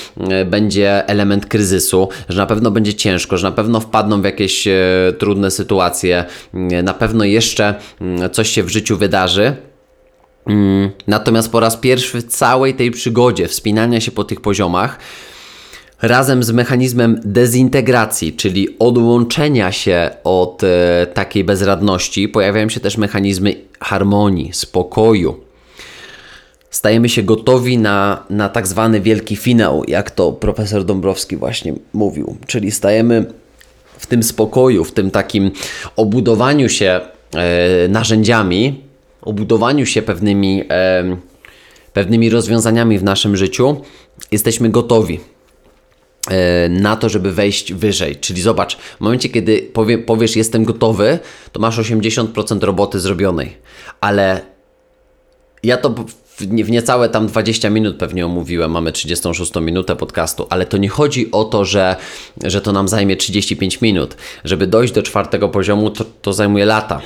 [0.42, 4.68] y, będzie element kryzysu, że na pewno będzie ciężko, że na pewno wpadną w jakieś
[4.68, 4.72] y,
[5.20, 6.26] trudne sytuacje,
[6.84, 7.76] na pewno jeszcze
[8.32, 9.56] coś się w życiu wydarzy.
[10.48, 15.00] Mm, natomiast po raz pierwszy w całej tej przygodzie wspinania się po tych poziomach,
[16.04, 23.56] razem z mechanizmem dezintegracji, czyli odłączenia się od e, takiej bezradności, pojawiają się też mechanizmy
[23.80, 25.36] harmonii, spokoju.
[26.70, 32.38] Stajemy się gotowi na, na tak zwany wielki finał, jak to profesor Dąbrowski właśnie mówił.
[32.48, 33.26] Czyli stajemy
[33.98, 35.52] w tym spokoju, w tym takim
[35.96, 37.02] obudowaniu się
[37.36, 38.82] e, narzędziami,
[39.22, 41.18] obudowaniu się pewnymi, e,
[41.94, 43.82] pewnymi rozwiązaniami w naszym życiu,
[44.32, 45.20] jesteśmy gotowi
[46.70, 48.16] na to, żeby wejść wyżej.
[48.16, 51.20] Czyli zobacz, w momencie, kiedy powie, powiesz jestem gotowy,
[51.52, 53.58] to masz 80% roboty zrobionej.
[54.02, 54.42] Ale
[55.64, 56.06] ja to w,
[56.42, 61.32] w niecałe tam 20 minut pewnie omówiłem, mamy 36 minutę podcastu, ale to nie chodzi
[61.32, 61.96] o to, że,
[62.44, 64.18] że to nam zajmie 35 minut.
[64.44, 67.02] Żeby dojść do czwartego poziomu, to, to zajmuje lata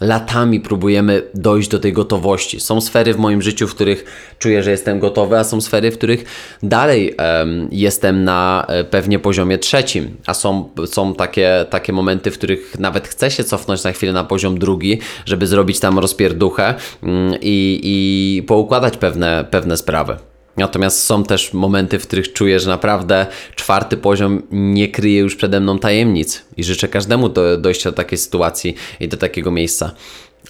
[0.00, 2.60] latami próbujemy dojść do tej gotowości.
[2.60, 4.04] Są sfery w moim życiu, w których
[4.38, 6.24] czuję, że jestem gotowy, a są sfery, w których
[6.62, 12.38] dalej um, jestem na e, pewnie poziomie trzecim, a są, są takie, takie momenty, w
[12.38, 17.34] których nawet chcę się cofnąć na chwilę na poziom drugi, żeby zrobić tam rozpierduchę um,
[17.40, 20.29] i, i poukładać pewne, pewne sprawy.
[20.56, 25.60] Natomiast są też momenty, w których czuję, że naprawdę czwarty poziom nie kryje już przede
[25.60, 29.94] mną tajemnic i życzę każdemu do, dojścia do takiej sytuacji i do takiego miejsca.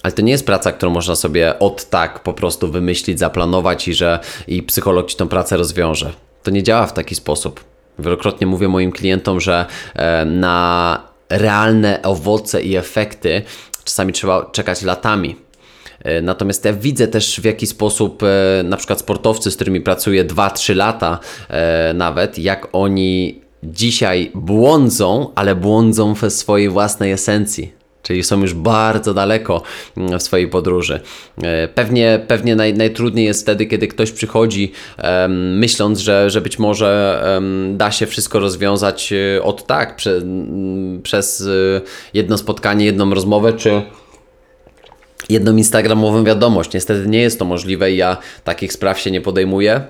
[0.03, 3.93] Ale to nie jest praca, którą można sobie od tak po prostu wymyślić, zaplanować i
[3.93, 6.13] że i psycholog ci tą pracę rozwiąże.
[6.43, 7.63] To nie działa w taki sposób.
[7.99, 13.41] Wielokrotnie mówię moim klientom, że e, na realne owoce i efekty
[13.83, 15.35] czasami trzeba czekać latami
[16.21, 20.75] natomiast ja widzę też w jaki sposób e, na przykład sportowcy, z którymi pracuję 2-3
[20.75, 27.81] lata e, nawet, jak oni dzisiaj błądzą, ale błądzą we swojej własnej esencji.
[28.03, 29.61] Czyli są już bardzo daleko
[29.97, 30.99] mm, w swojej podróży.
[31.75, 34.71] Pewnie, pewnie naj, najtrudniej jest wtedy, kiedy ktoś przychodzi
[35.03, 40.21] um, myśląc, że, że być może um, da się wszystko rozwiązać od tak, prze,
[41.03, 41.43] przez
[42.13, 43.81] jedno spotkanie, jedną rozmowę, czy
[45.29, 46.73] jedną instagramową wiadomość.
[46.73, 49.81] Niestety nie jest to możliwe i ja takich spraw się nie podejmuję.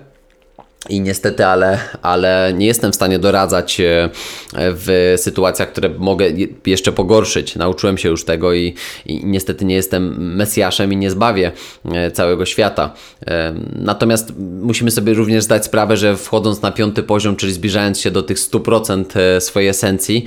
[0.90, 4.10] I niestety, ale, ale nie jestem w stanie doradzać e,
[4.54, 6.26] w sytuacjach, które mogę
[6.66, 7.56] jeszcze pogorszyć.
[7.56, 8.76] Nauczyłem się już tego i,
[9.06, 11.52] i niestety nie jestem Mesjaszem i nie zbawię
[11.86, 12.94] e, całego świata.
[13.28, 18.12] E, natomiast musimy sobie również zdać sprawę, że wchodząc na piąty poziom, czyli zbliżając się
[18.12, 20.26] do tych 100% swojej esencji,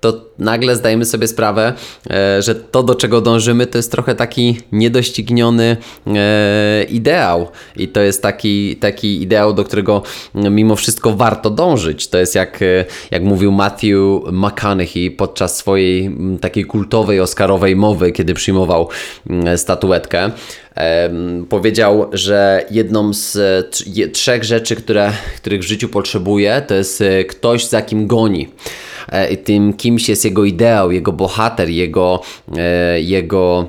[0.00, 1.72] to nagle zdajemy sobie sprawę,
[2.10, 5.76] e, że to, do czego dążymy, to jest trochę taki niedościgniony
[6.06, 7.48] e, ideał.
[7.76, 10.02] I to jest taki, taki ideał, do którego
[10.34, 12.08] mimo wszystko warto dążyć.
[12.08, 13.96] To jest jak, e, jak mówił Matthew
[14.32, 18.88] McConaughey podczas swojej takiej kultowej Oscarowej mowy, kiedy przyjmował
[19.56, 20.30] statuetkę.
[21.48, 23.36] Powiedział, że jedną z
[24.12, 28.48] trzech rzeczy, które, których w życiu potrzebuje, to jest ktoś, za kim goni.
[29.08, 32.22] E, tym kimś jest jego ideał, jego bohater, jego,
[32.56, 33.68] e, jego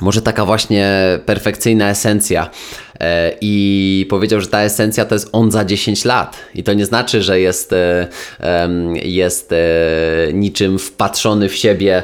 [0.00, 0.88] może taka właśnie
[1.26, 2.50] perfekcyjna esencja.
[3.00, 6.36] E, i powiedział, że ta esencja to jest on za 10 lat.
[6.54, 8.08] I to nie znaczy, że jest, e,
[9.02, 9.56] jest e,
[10.32, 12.02] niczym wpatrzony w siebie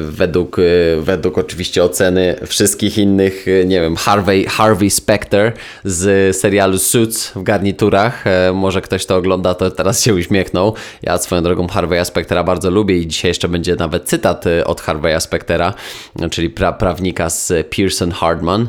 [0.00, 0.56] według,
[0.98, 5.52] według oczywiście oceny wszystkich innych, nie wiem, Harvey, Harvey Specter
[5.84, 8.24] z serialu Suits w garniturach.
[8.54, 10.74] Może ktoś to ogląda, to teraz się uśmiechnął.
[11.02, 15.20] Ja swoją drogą Harvey'a Spectera bardzo lubię i dzisiaj jeszcze będzie nawet cytat od Harvey'a
[15.20, 15.74] Spectera,
[16.30, 18.68] czyli pra prawnika z Pearson Hardman.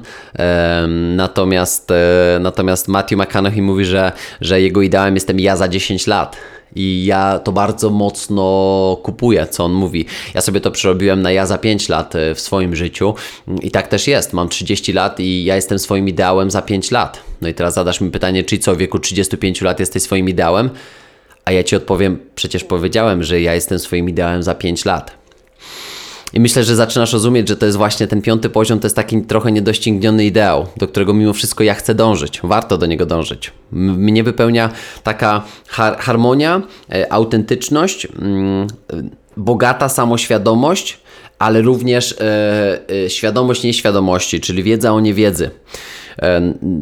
[1.16, 6.38] Natomiast, e, natomiast Matthew McConaughey mówi, że, że jego ideałem jestem ja za 10 lat.
[6.76, 10.06] I ja to bardzo mocno kupuję, co on mówi.
[10.34, 13.16] Ja sobie to przerobiłem na ja za 5 lat e, w swoim życiu
[13.62, 14.34] i tak też jest.
[14.34, 17.20] Mam 30 lat i ja jestem swoim ideałem za 5 lat.
[17.42, 20.70] No i teraz zadasz mi pytanie, czy co w wieku 35 lat jesteś swoim ideałem?
[21.46, 25.23] A ja ci odpowiem, przecież powiedziałem, że ja jestem swoim ideałem za 5 lat.
[26.34, 29.22] I myślę, że zaczynasz rozumieć, że to jest właśnie ten piąty poziom, to jest taki
[29.22, 32.40] trochę niedościgniony ideał, do którego mimo wszystko ja chcę dążyć.
[32.44, 33.52] Warto do niego dążyć.
[33.72, 34.70] Mnie wypełnia
[35.04, 36.62] taka har harmonia,
[36.92, 38.08] e, autentyczność,
[39.38, 41.00] bogata samoświadomość,
[41.40, 45.52] ale również e, e, świadomość nieświadomości, czyli wiedza o niewiedzy.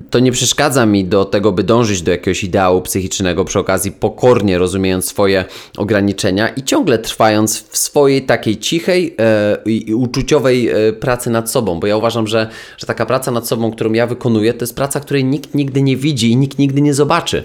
[0.09, 4.57] To nie przeszkadza mi do tego, by dążyć do jakiegoś ideału psychicznego, przy okazji pokornie
[4.57, 5.45] rozumiejąc swoje
[5.77, 11.79] ograniczenia i ciągle trwając w swojej takiej cichej e, i uczuciowej e, pracy nad sobą,
[11.79, 14.99] bo ja uważam, że, że taka praca nad sobą, którą ja wykonuję, to jest praca,
[14.99, 17.43] której nikt nigdy nie widzi i nikt nigdy nie zobaczy.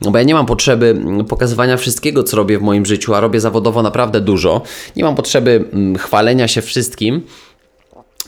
[0.00, 0.96] No bo ja nie mam potrzeby
[1.28, 4.62] pokazywania wszystkiego, co robię w moim życiu, a robię zawodowo naprawdę dużo.
[4.96, 5.64] Nie mam potrzeby
[5.98, 7.22] chwalenia się wszystkim,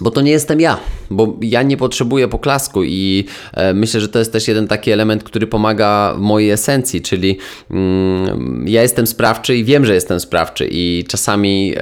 [0.01, 0.81] bo to nie jestem ja,
[1.11, 3.25] bo ja nie potrzebuję poklasku i
[3.55, 7.39] e, myślę, że to jest też jeden taki element, który pomaga mojej esencji, czyli
[7.71, 11.75] mm, ja jestem sprawczy i wiem, że jestem sprawczy i czasami,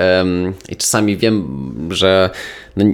[0.68, 1.46] i czasami wiem,
[1.90, 2.30] że
[2.76, 2.84] no,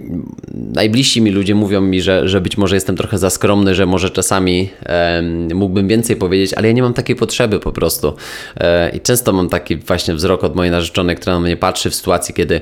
[0.55, 4.11] najbliżsi mi ludzie mówią mi, że, że być może jestem trochę za skromny, że może
[4.11, 5.23] czasami e,
[5.55, 8.15] mógłbym więcej powiedzieć, ale ja nie mam takiej potrzeby po prostu.
[8.57, 11.95] E, I często mam taki właśnie wzrok od mojej narzeczonej, która na mnie patrzy w
[11.95, 12.61] sytuacji, kiedy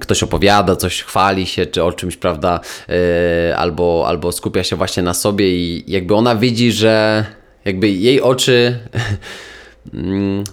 [0.00, 5.02] ktoś opowiada, coś chwali się, czy o czymś, prawda, e, albo, albo skupia się właśnie
[5.02, 7.24] na sobie i jakby ona widzi, że
[7.64, 8.78] jakby jej oczy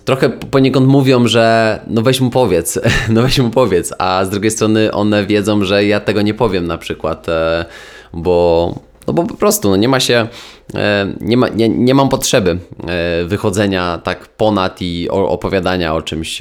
[0.05, 4.51] trochę poniekąd mówią, że no weź mu powiedz, no weź mu powiedz, a z drugiej
[4.51, 7.65] strony one wiedzą, że ja tego nie powiem na przykład, e,
[8.13, 8.75] bo,
[9.07, 10.27] no bo po prostu no nie ma się,
[10.75, 12.57] e, nie, ma, nie, nie mam potrzeby
[12.87, 16.39] e, wychodzenia tak ponad i opowiadania o czymś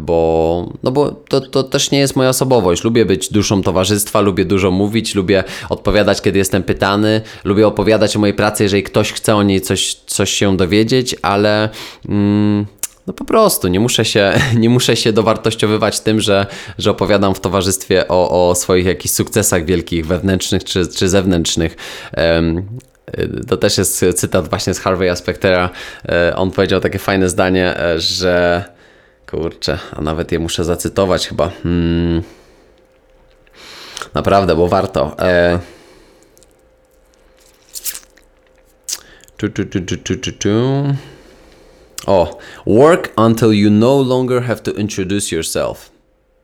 [0.00, 2.84] bo, no bo to, to też nie jest moja osobowość.
[2.84, 8.18] Lubię być duszą towarzystwa, lubię dużo mówić, lubię odpowiadać, kiedy jestem pytany, lubię opowiadać o
[8.18, 11.68] mojej pracy, jeżeli ktoś chce o niej coś, coś się dowiedzieć, ale.
[12.08, 12.66] Mm,
[13.06, 16.46] no po prostu nie muszę się, nie muszę się dowartościowywać tym, że,
[16.78, 21.76] że opowiadam w towarzystwie o, o swoich jakichś sukcesach wielkich, wewnętrznych czy, czy zewnętrznych.
[22.16, 22.66] Um,
[23.48, 25.70] to też jest cytat właśnie z Harvey'a Spectera.
[26.08, 28.64] E, on powiedział takie fajne zdanie, e, że
[29.30, 31.50] Kurczę, a nawet je muszę zacytować chyba.
[31.62, 32.22] Hmm.
[34.14, 35.16] Naprawdę, bo warto.
[35.18, 35.58] E...
[39.36, 40.50] Czu, czu, czu, czu, czu, czu.
[42.06, 45.90] O, work until you no longer have to introduce yourself.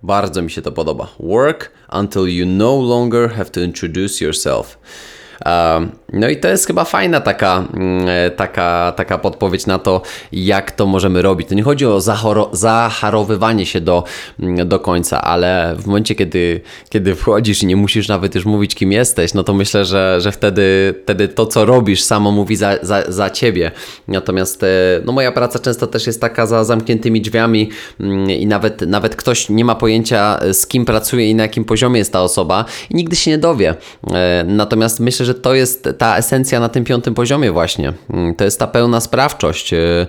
[0.03, 1.09] Bardzo mi się to podoba.
[1.21, 4.79] Work until you no longer have to introduce yourself.
[6.13, 10.71] No i to jest chyba fajna taka, mm, e, taka, taka podpowiedź na to, jak
[10.71, 11.49] to możemy robić.
[11.49, 12.01] To nie chodzi o
[12.53, 14.05] zaharowywanie się do,
[14.41, 18.75] mm, do końca, ale w momencie, kiedy, kiedy wchodzisz i nie musisz nawet już mówić,
[18.75, 22.79] kim jesteś, no to myślę, że, że wtedy, wtedy to, co robisz, samo mówi za,
[22.83, 23.71] za, za ciebie.
[24.09, 24.67] Natomiast e,
[25.05, 27.71] no moja praca często też jest taka za zamkniętymi drzwiami
[28.01, 31.99] mm, i nawet, nawet ktoś nie ma pojęcia, z kim pracuje i na jakim poziomie
[31.99, 33.75] jest ta osoba i nigdy się nie dowie.
[34.13, 37.93] E, natomiast myślę, że to jest ta esencja na tym piątym poziomie właśnie.
[38.11, 40.07] Mm, to jest ta pełna sprawczość, y,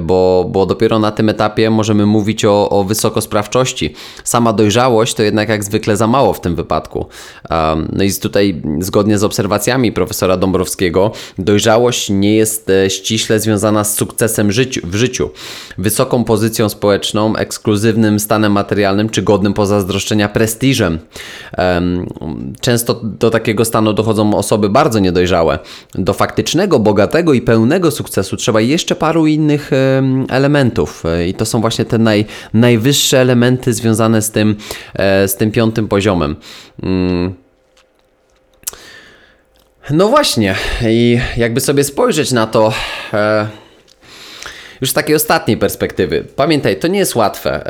[0.00, 3.94] bo, bo dopiero na tym etapie możemy mówić o, o wysokosprawczości.
[4.24, 7.06] Sama dojrzałość to jednak jak zwykle za mało w tym wypadku.
[7.92, 13.94] No i tutaj zgodnie z obserwacjami profesora Dąbrowskiego, dojrzałość nie jest e, ściśle związana z
[13.94, 14.48] sukcesem
[14.84, 15.30] w życiu,
[15.78, 20.98] wysoką pozycją społeczną, ekskluzywnym stanem materialnym czy godnym pozazdroszczenia prestiżem.
[22.60, 25.58] Często do takiego stanu dochodzą osoby, osoby bardzo niedojrzałe.
[25.94, 29.70] Do faktycznego, bogatego i pełnego sukcesu trzeba jeszcze paru innych
[30.28, 31.02] elementów.
[31.26, 34.56] I to są właśnie te naj, najwyższe elementy związane z tym,
[34.94, 36.36] e, z tym piątym poziomem.
[36.82, 37.34] Mm.
[39.90, 40.54] No właśnie,
[40.88, 42.72] i jakby sobie spojrzeć na to.
[44.80, 46.24] Już takiej ostatniej perspektywy.
[46.36, 47.64] Pamiętaj, to nie jest łatwe.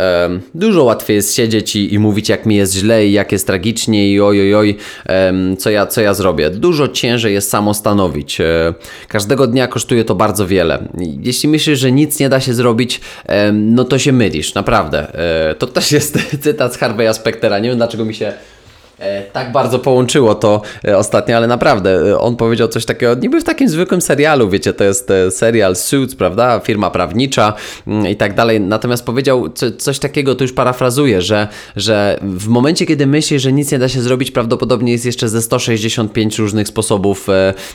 [0.54, 4.10] Dużo łatwiej jest siedzieć i, i mówić, jak mi jest źle i jak jest tragicznie
[4.10, 4.76] i oj, oj, oj,
[5.58, 6.50] co ja, co ja zrobię.
[6.50, 8.40] Dużo ciężej jest samo stanowić.
[8.40, 8.74] E,
[9.08, 10.88] każdego dnia kosztuje to bardzo wiele.
[11.22, 13.00] Jeśli myślisz, że nic nie da się zrobić,
[13.52, 15.14] no to się mylisz, naprawdę.
[15.50, 17.58] E, to też jest cytat z Harvey'a Spectera.
[17.58, 18.32] Nie wiem, dlaczego mi się
[19.32, 23.44] tak bardzo połączyło to e, ostatnio, ale naprawdę e, on powiedział coś takiego, niby w
[23.44, 27.52] takim zwykłym serialu, wiecie, to jest serial Suits, prawda, firma prawnicza
[27.86, 32.86] mm, i tak dalej, natomiast powiedział coś takiego, to już parafrazuję, że, że w momencie,
[32.86, 37.26] kiedy myślisz, że nic nie da się zrobić, prawdopodobnie jest jeszcze ze 165 różnych sposobów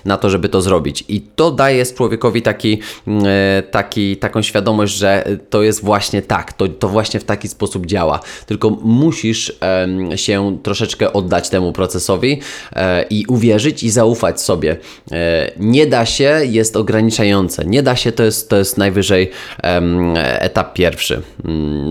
[0.05, 1.03] na to, żeby to zrobić.
[1.07, 3.23] I to daje człowiekowi taki, mm,
[3.71, 8.19] taki, taką świadomość, że to jest właśnie tak, to, to właśnie w taki sposób działa,
[8.45, 9.53] tylko musisz
[10.15, 12.39] się troszeczkę oddać temu procesowi
[12.73, 14.77] e, i uwierzyć i zaufać sobie.
[15.11, 17.65] E, nie da się, jest ograniczające.
[17.65, 19.31] Nie da się, to jest, to jest najwyżej
[20.39, 21.21] etap pierwszy,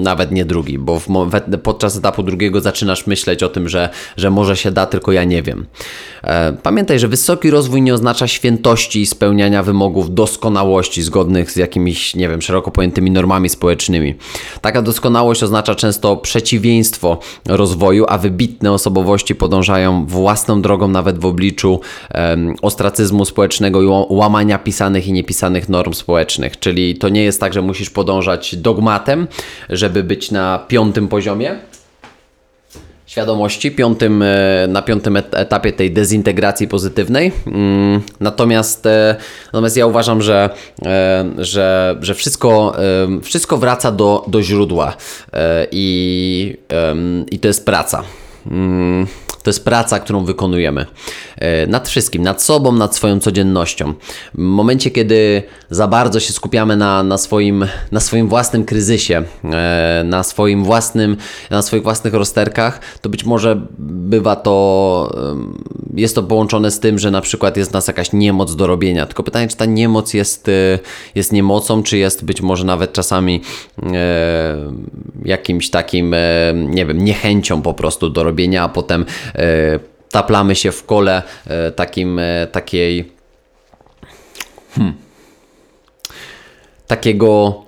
[0.02, 1.06] nawet nie drugi, bo w,
[1.62, 5.42] podczas etapu drugiego zaczynasz myśleć o tym, że, że może się da, tylko ja nie
[5.42, 5.66] wiem.
[6.22, 12.14] E, pamiętaj, że wysoki rozwój nie oznacza świętości i spełniania wymogów doskonałości zgodnych z jakimiś,
[12.14, 14.14] nie wiem, szeroko pojętymi normami społecznymi.
[14.60, 17.18] Taka doskonałość oznacza często przeciwieństwo
[17.48, 21.80] rozwoju, a wybitne osobowości duchowości podążają własną drogą, nawet w obliczu
[22.10, 26.58] em, ostracyzmu społecznego i ła- łamania pisanych i niepisanych norm społecznych.
[26.58, 29.26] Czyli to nie jest tak, że musisz podążać dogmatem,
[29.68, 31.58] żeby być na piątym poziomie,
[33.06, 37.32] świadomości, piątym, e, na piątym et- etapie tej dezintegracji pozytywnej.
[37.46, 40.50] Mm, Natomiast, e, natomiast ja uważam, że,
[40.86, 42.76] e, że, że wszystko,
[43.22, 44.96] wszystko wraca do, do źródła
[45.72, 46.56] i,
[47.30, 48.02] i to jest praca.
[48.48, 49.06] Mm,
[49.42, 50.86] To jest praca, którą wykonujemy
[51.36, 53.94] e, nad wszystkim, nad sobą, nad swoją codziennością.
[54.34, 60.02] W momencie, kiedy za bardzo się skupiamy na, na, swoim, na swoim własnym kryzysie, e,
[60.04, 61.16] na swoim własnym,
[61.50, 65.16] na swoich własnych rozterkach, to być może bywa to,
[65.94, 69.06] jest to połączone z tym, że na przykład jest nas jakaś niemoc do robienia.
[69.06, 70.78] Tylko pytanie, czy ta niemoc jest, e,
[71.14, 73.40] jest niemocą, czy jest być może nawet czasami
[75.24, 76.14] jakimś takim,
[76.54, 79.04] nie wiem, niechęcią po prostu do robienia, a potem
[80.10, 83.12] taplamy się w kole e, takim, e, takiej
[84.74, 84.94] hmm,
[86.86, 87.64] takiego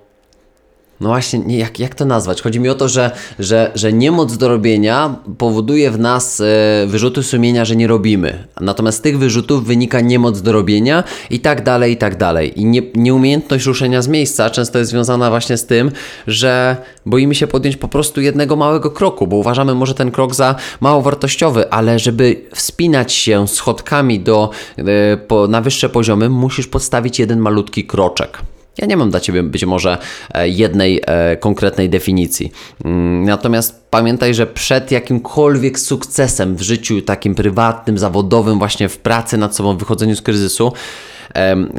[1.03, 2.43] no właśnie, nie, jak, jak to nazwać?
[2.43, 6.45] Chodzi mi o to, że, że, że niemoc do robienia powoduje w nas e,
[6.87, 8.47] wyrzuty sumienia, że nie robimy.
[8.61, 12.61] Natomiast z tych wyrzutów wynika niemoc do robienia i tak dalej, i tak dalej.
[12.61, 15.91] I nie, nieumiejętność ruszenia z miejsca często jest związana właśnie z tym,
[16.27, 16.77] że
[17.07, 21.03] boimy się podjąć po prostu jednego małego kroku, bo uważamy może ten krok za mało
[21.03, 27.39] wartościowy, ale żeby wspinać się schodkami do, e, po, na wyższe poziomy, musisz podstawić jeden
[27.39, 28.39] malutki kroczek.
[28.79, 29.99] Ja nie mam dla Ciebie być może
[30.35, 32.53] e, jednej e, konkretnej definicji.
[32.85, 39.37] Mm, Natomiast pamiętaj, że przed jakimkolwiek sukcesem w życiu takim prywatnym, zawodowym, właśnie w pracy
[39.39, 40.73] nad sobą, wychodzeniu z kryzysu,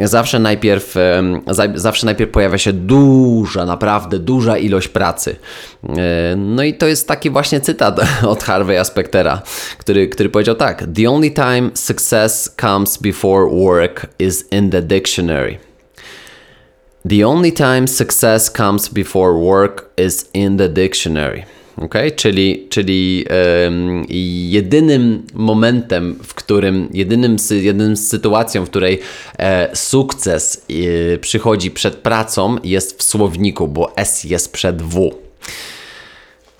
[0.04, 0.96] zawsze najpierw,
[1.76, 5.36] zawsze najpierw pojawia się duża, naprawdę duża ilość pracy.
[5.90, 8.00] E, No i to jest taki właśnie cytat
[8.34, 9.42] od Harvey'a Spectera,
[9.78, 15.58] który, który powiedział tak: The only time success comes before work is in the dictionary.
[17.06, 21.46] The only time success comes before work is in the dictionary.
[21.78, 22.12] Okay?
[22.12, 24.06] Czyli, czyli em,
[24.50, 29.00] jedynym momentem, w którym, jedynym, jedynym sytuacją, w której
[29.38, 30.66] e, sukces
[31.14, 35.12] e, przychodzi przed pracą, jest w słowniku, bo S jest przed W.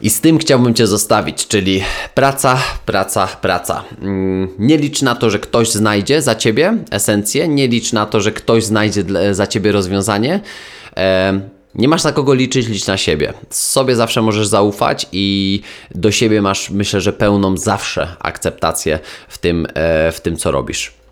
[0.04, 1.84] I z tym chciałbym Cię zostawić, czyli
[2.16, 3.84] praca, praca, praca.
[4.02, 8.22] Mm, Nie licz na to, że ktoś znajdzie za Ciebie esencję, nie licz na to,
[8.22, 10.40] że ktoś znajdzie za Ciebie rozwiązanie.
[11.76, 13.34] Nie masz na kogo liczyć, licz na siebie.
[13.50, 15.62] Sobie zawsze możesz zaufać i
[15.96, 21.03] do siebie masz, myślę, że pełną zawsze akceptację w tym, e, w tym co robisz.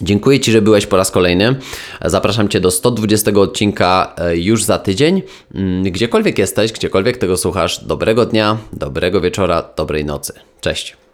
[0.00, 1.56] Dziękuję Ci, że byłeś po raz kolejny.
[2.04, 5.22] Zapraszam Cię do 120 odcinka e, już za tydzień.
[5.54, 10.32] Mm, Gdziekolwiek jesteś, gdziekolwiek tego słuchasz, dobrego dnia, dobrego wieczora, dobrej nocy.
[10.60, 11.05] Cześć.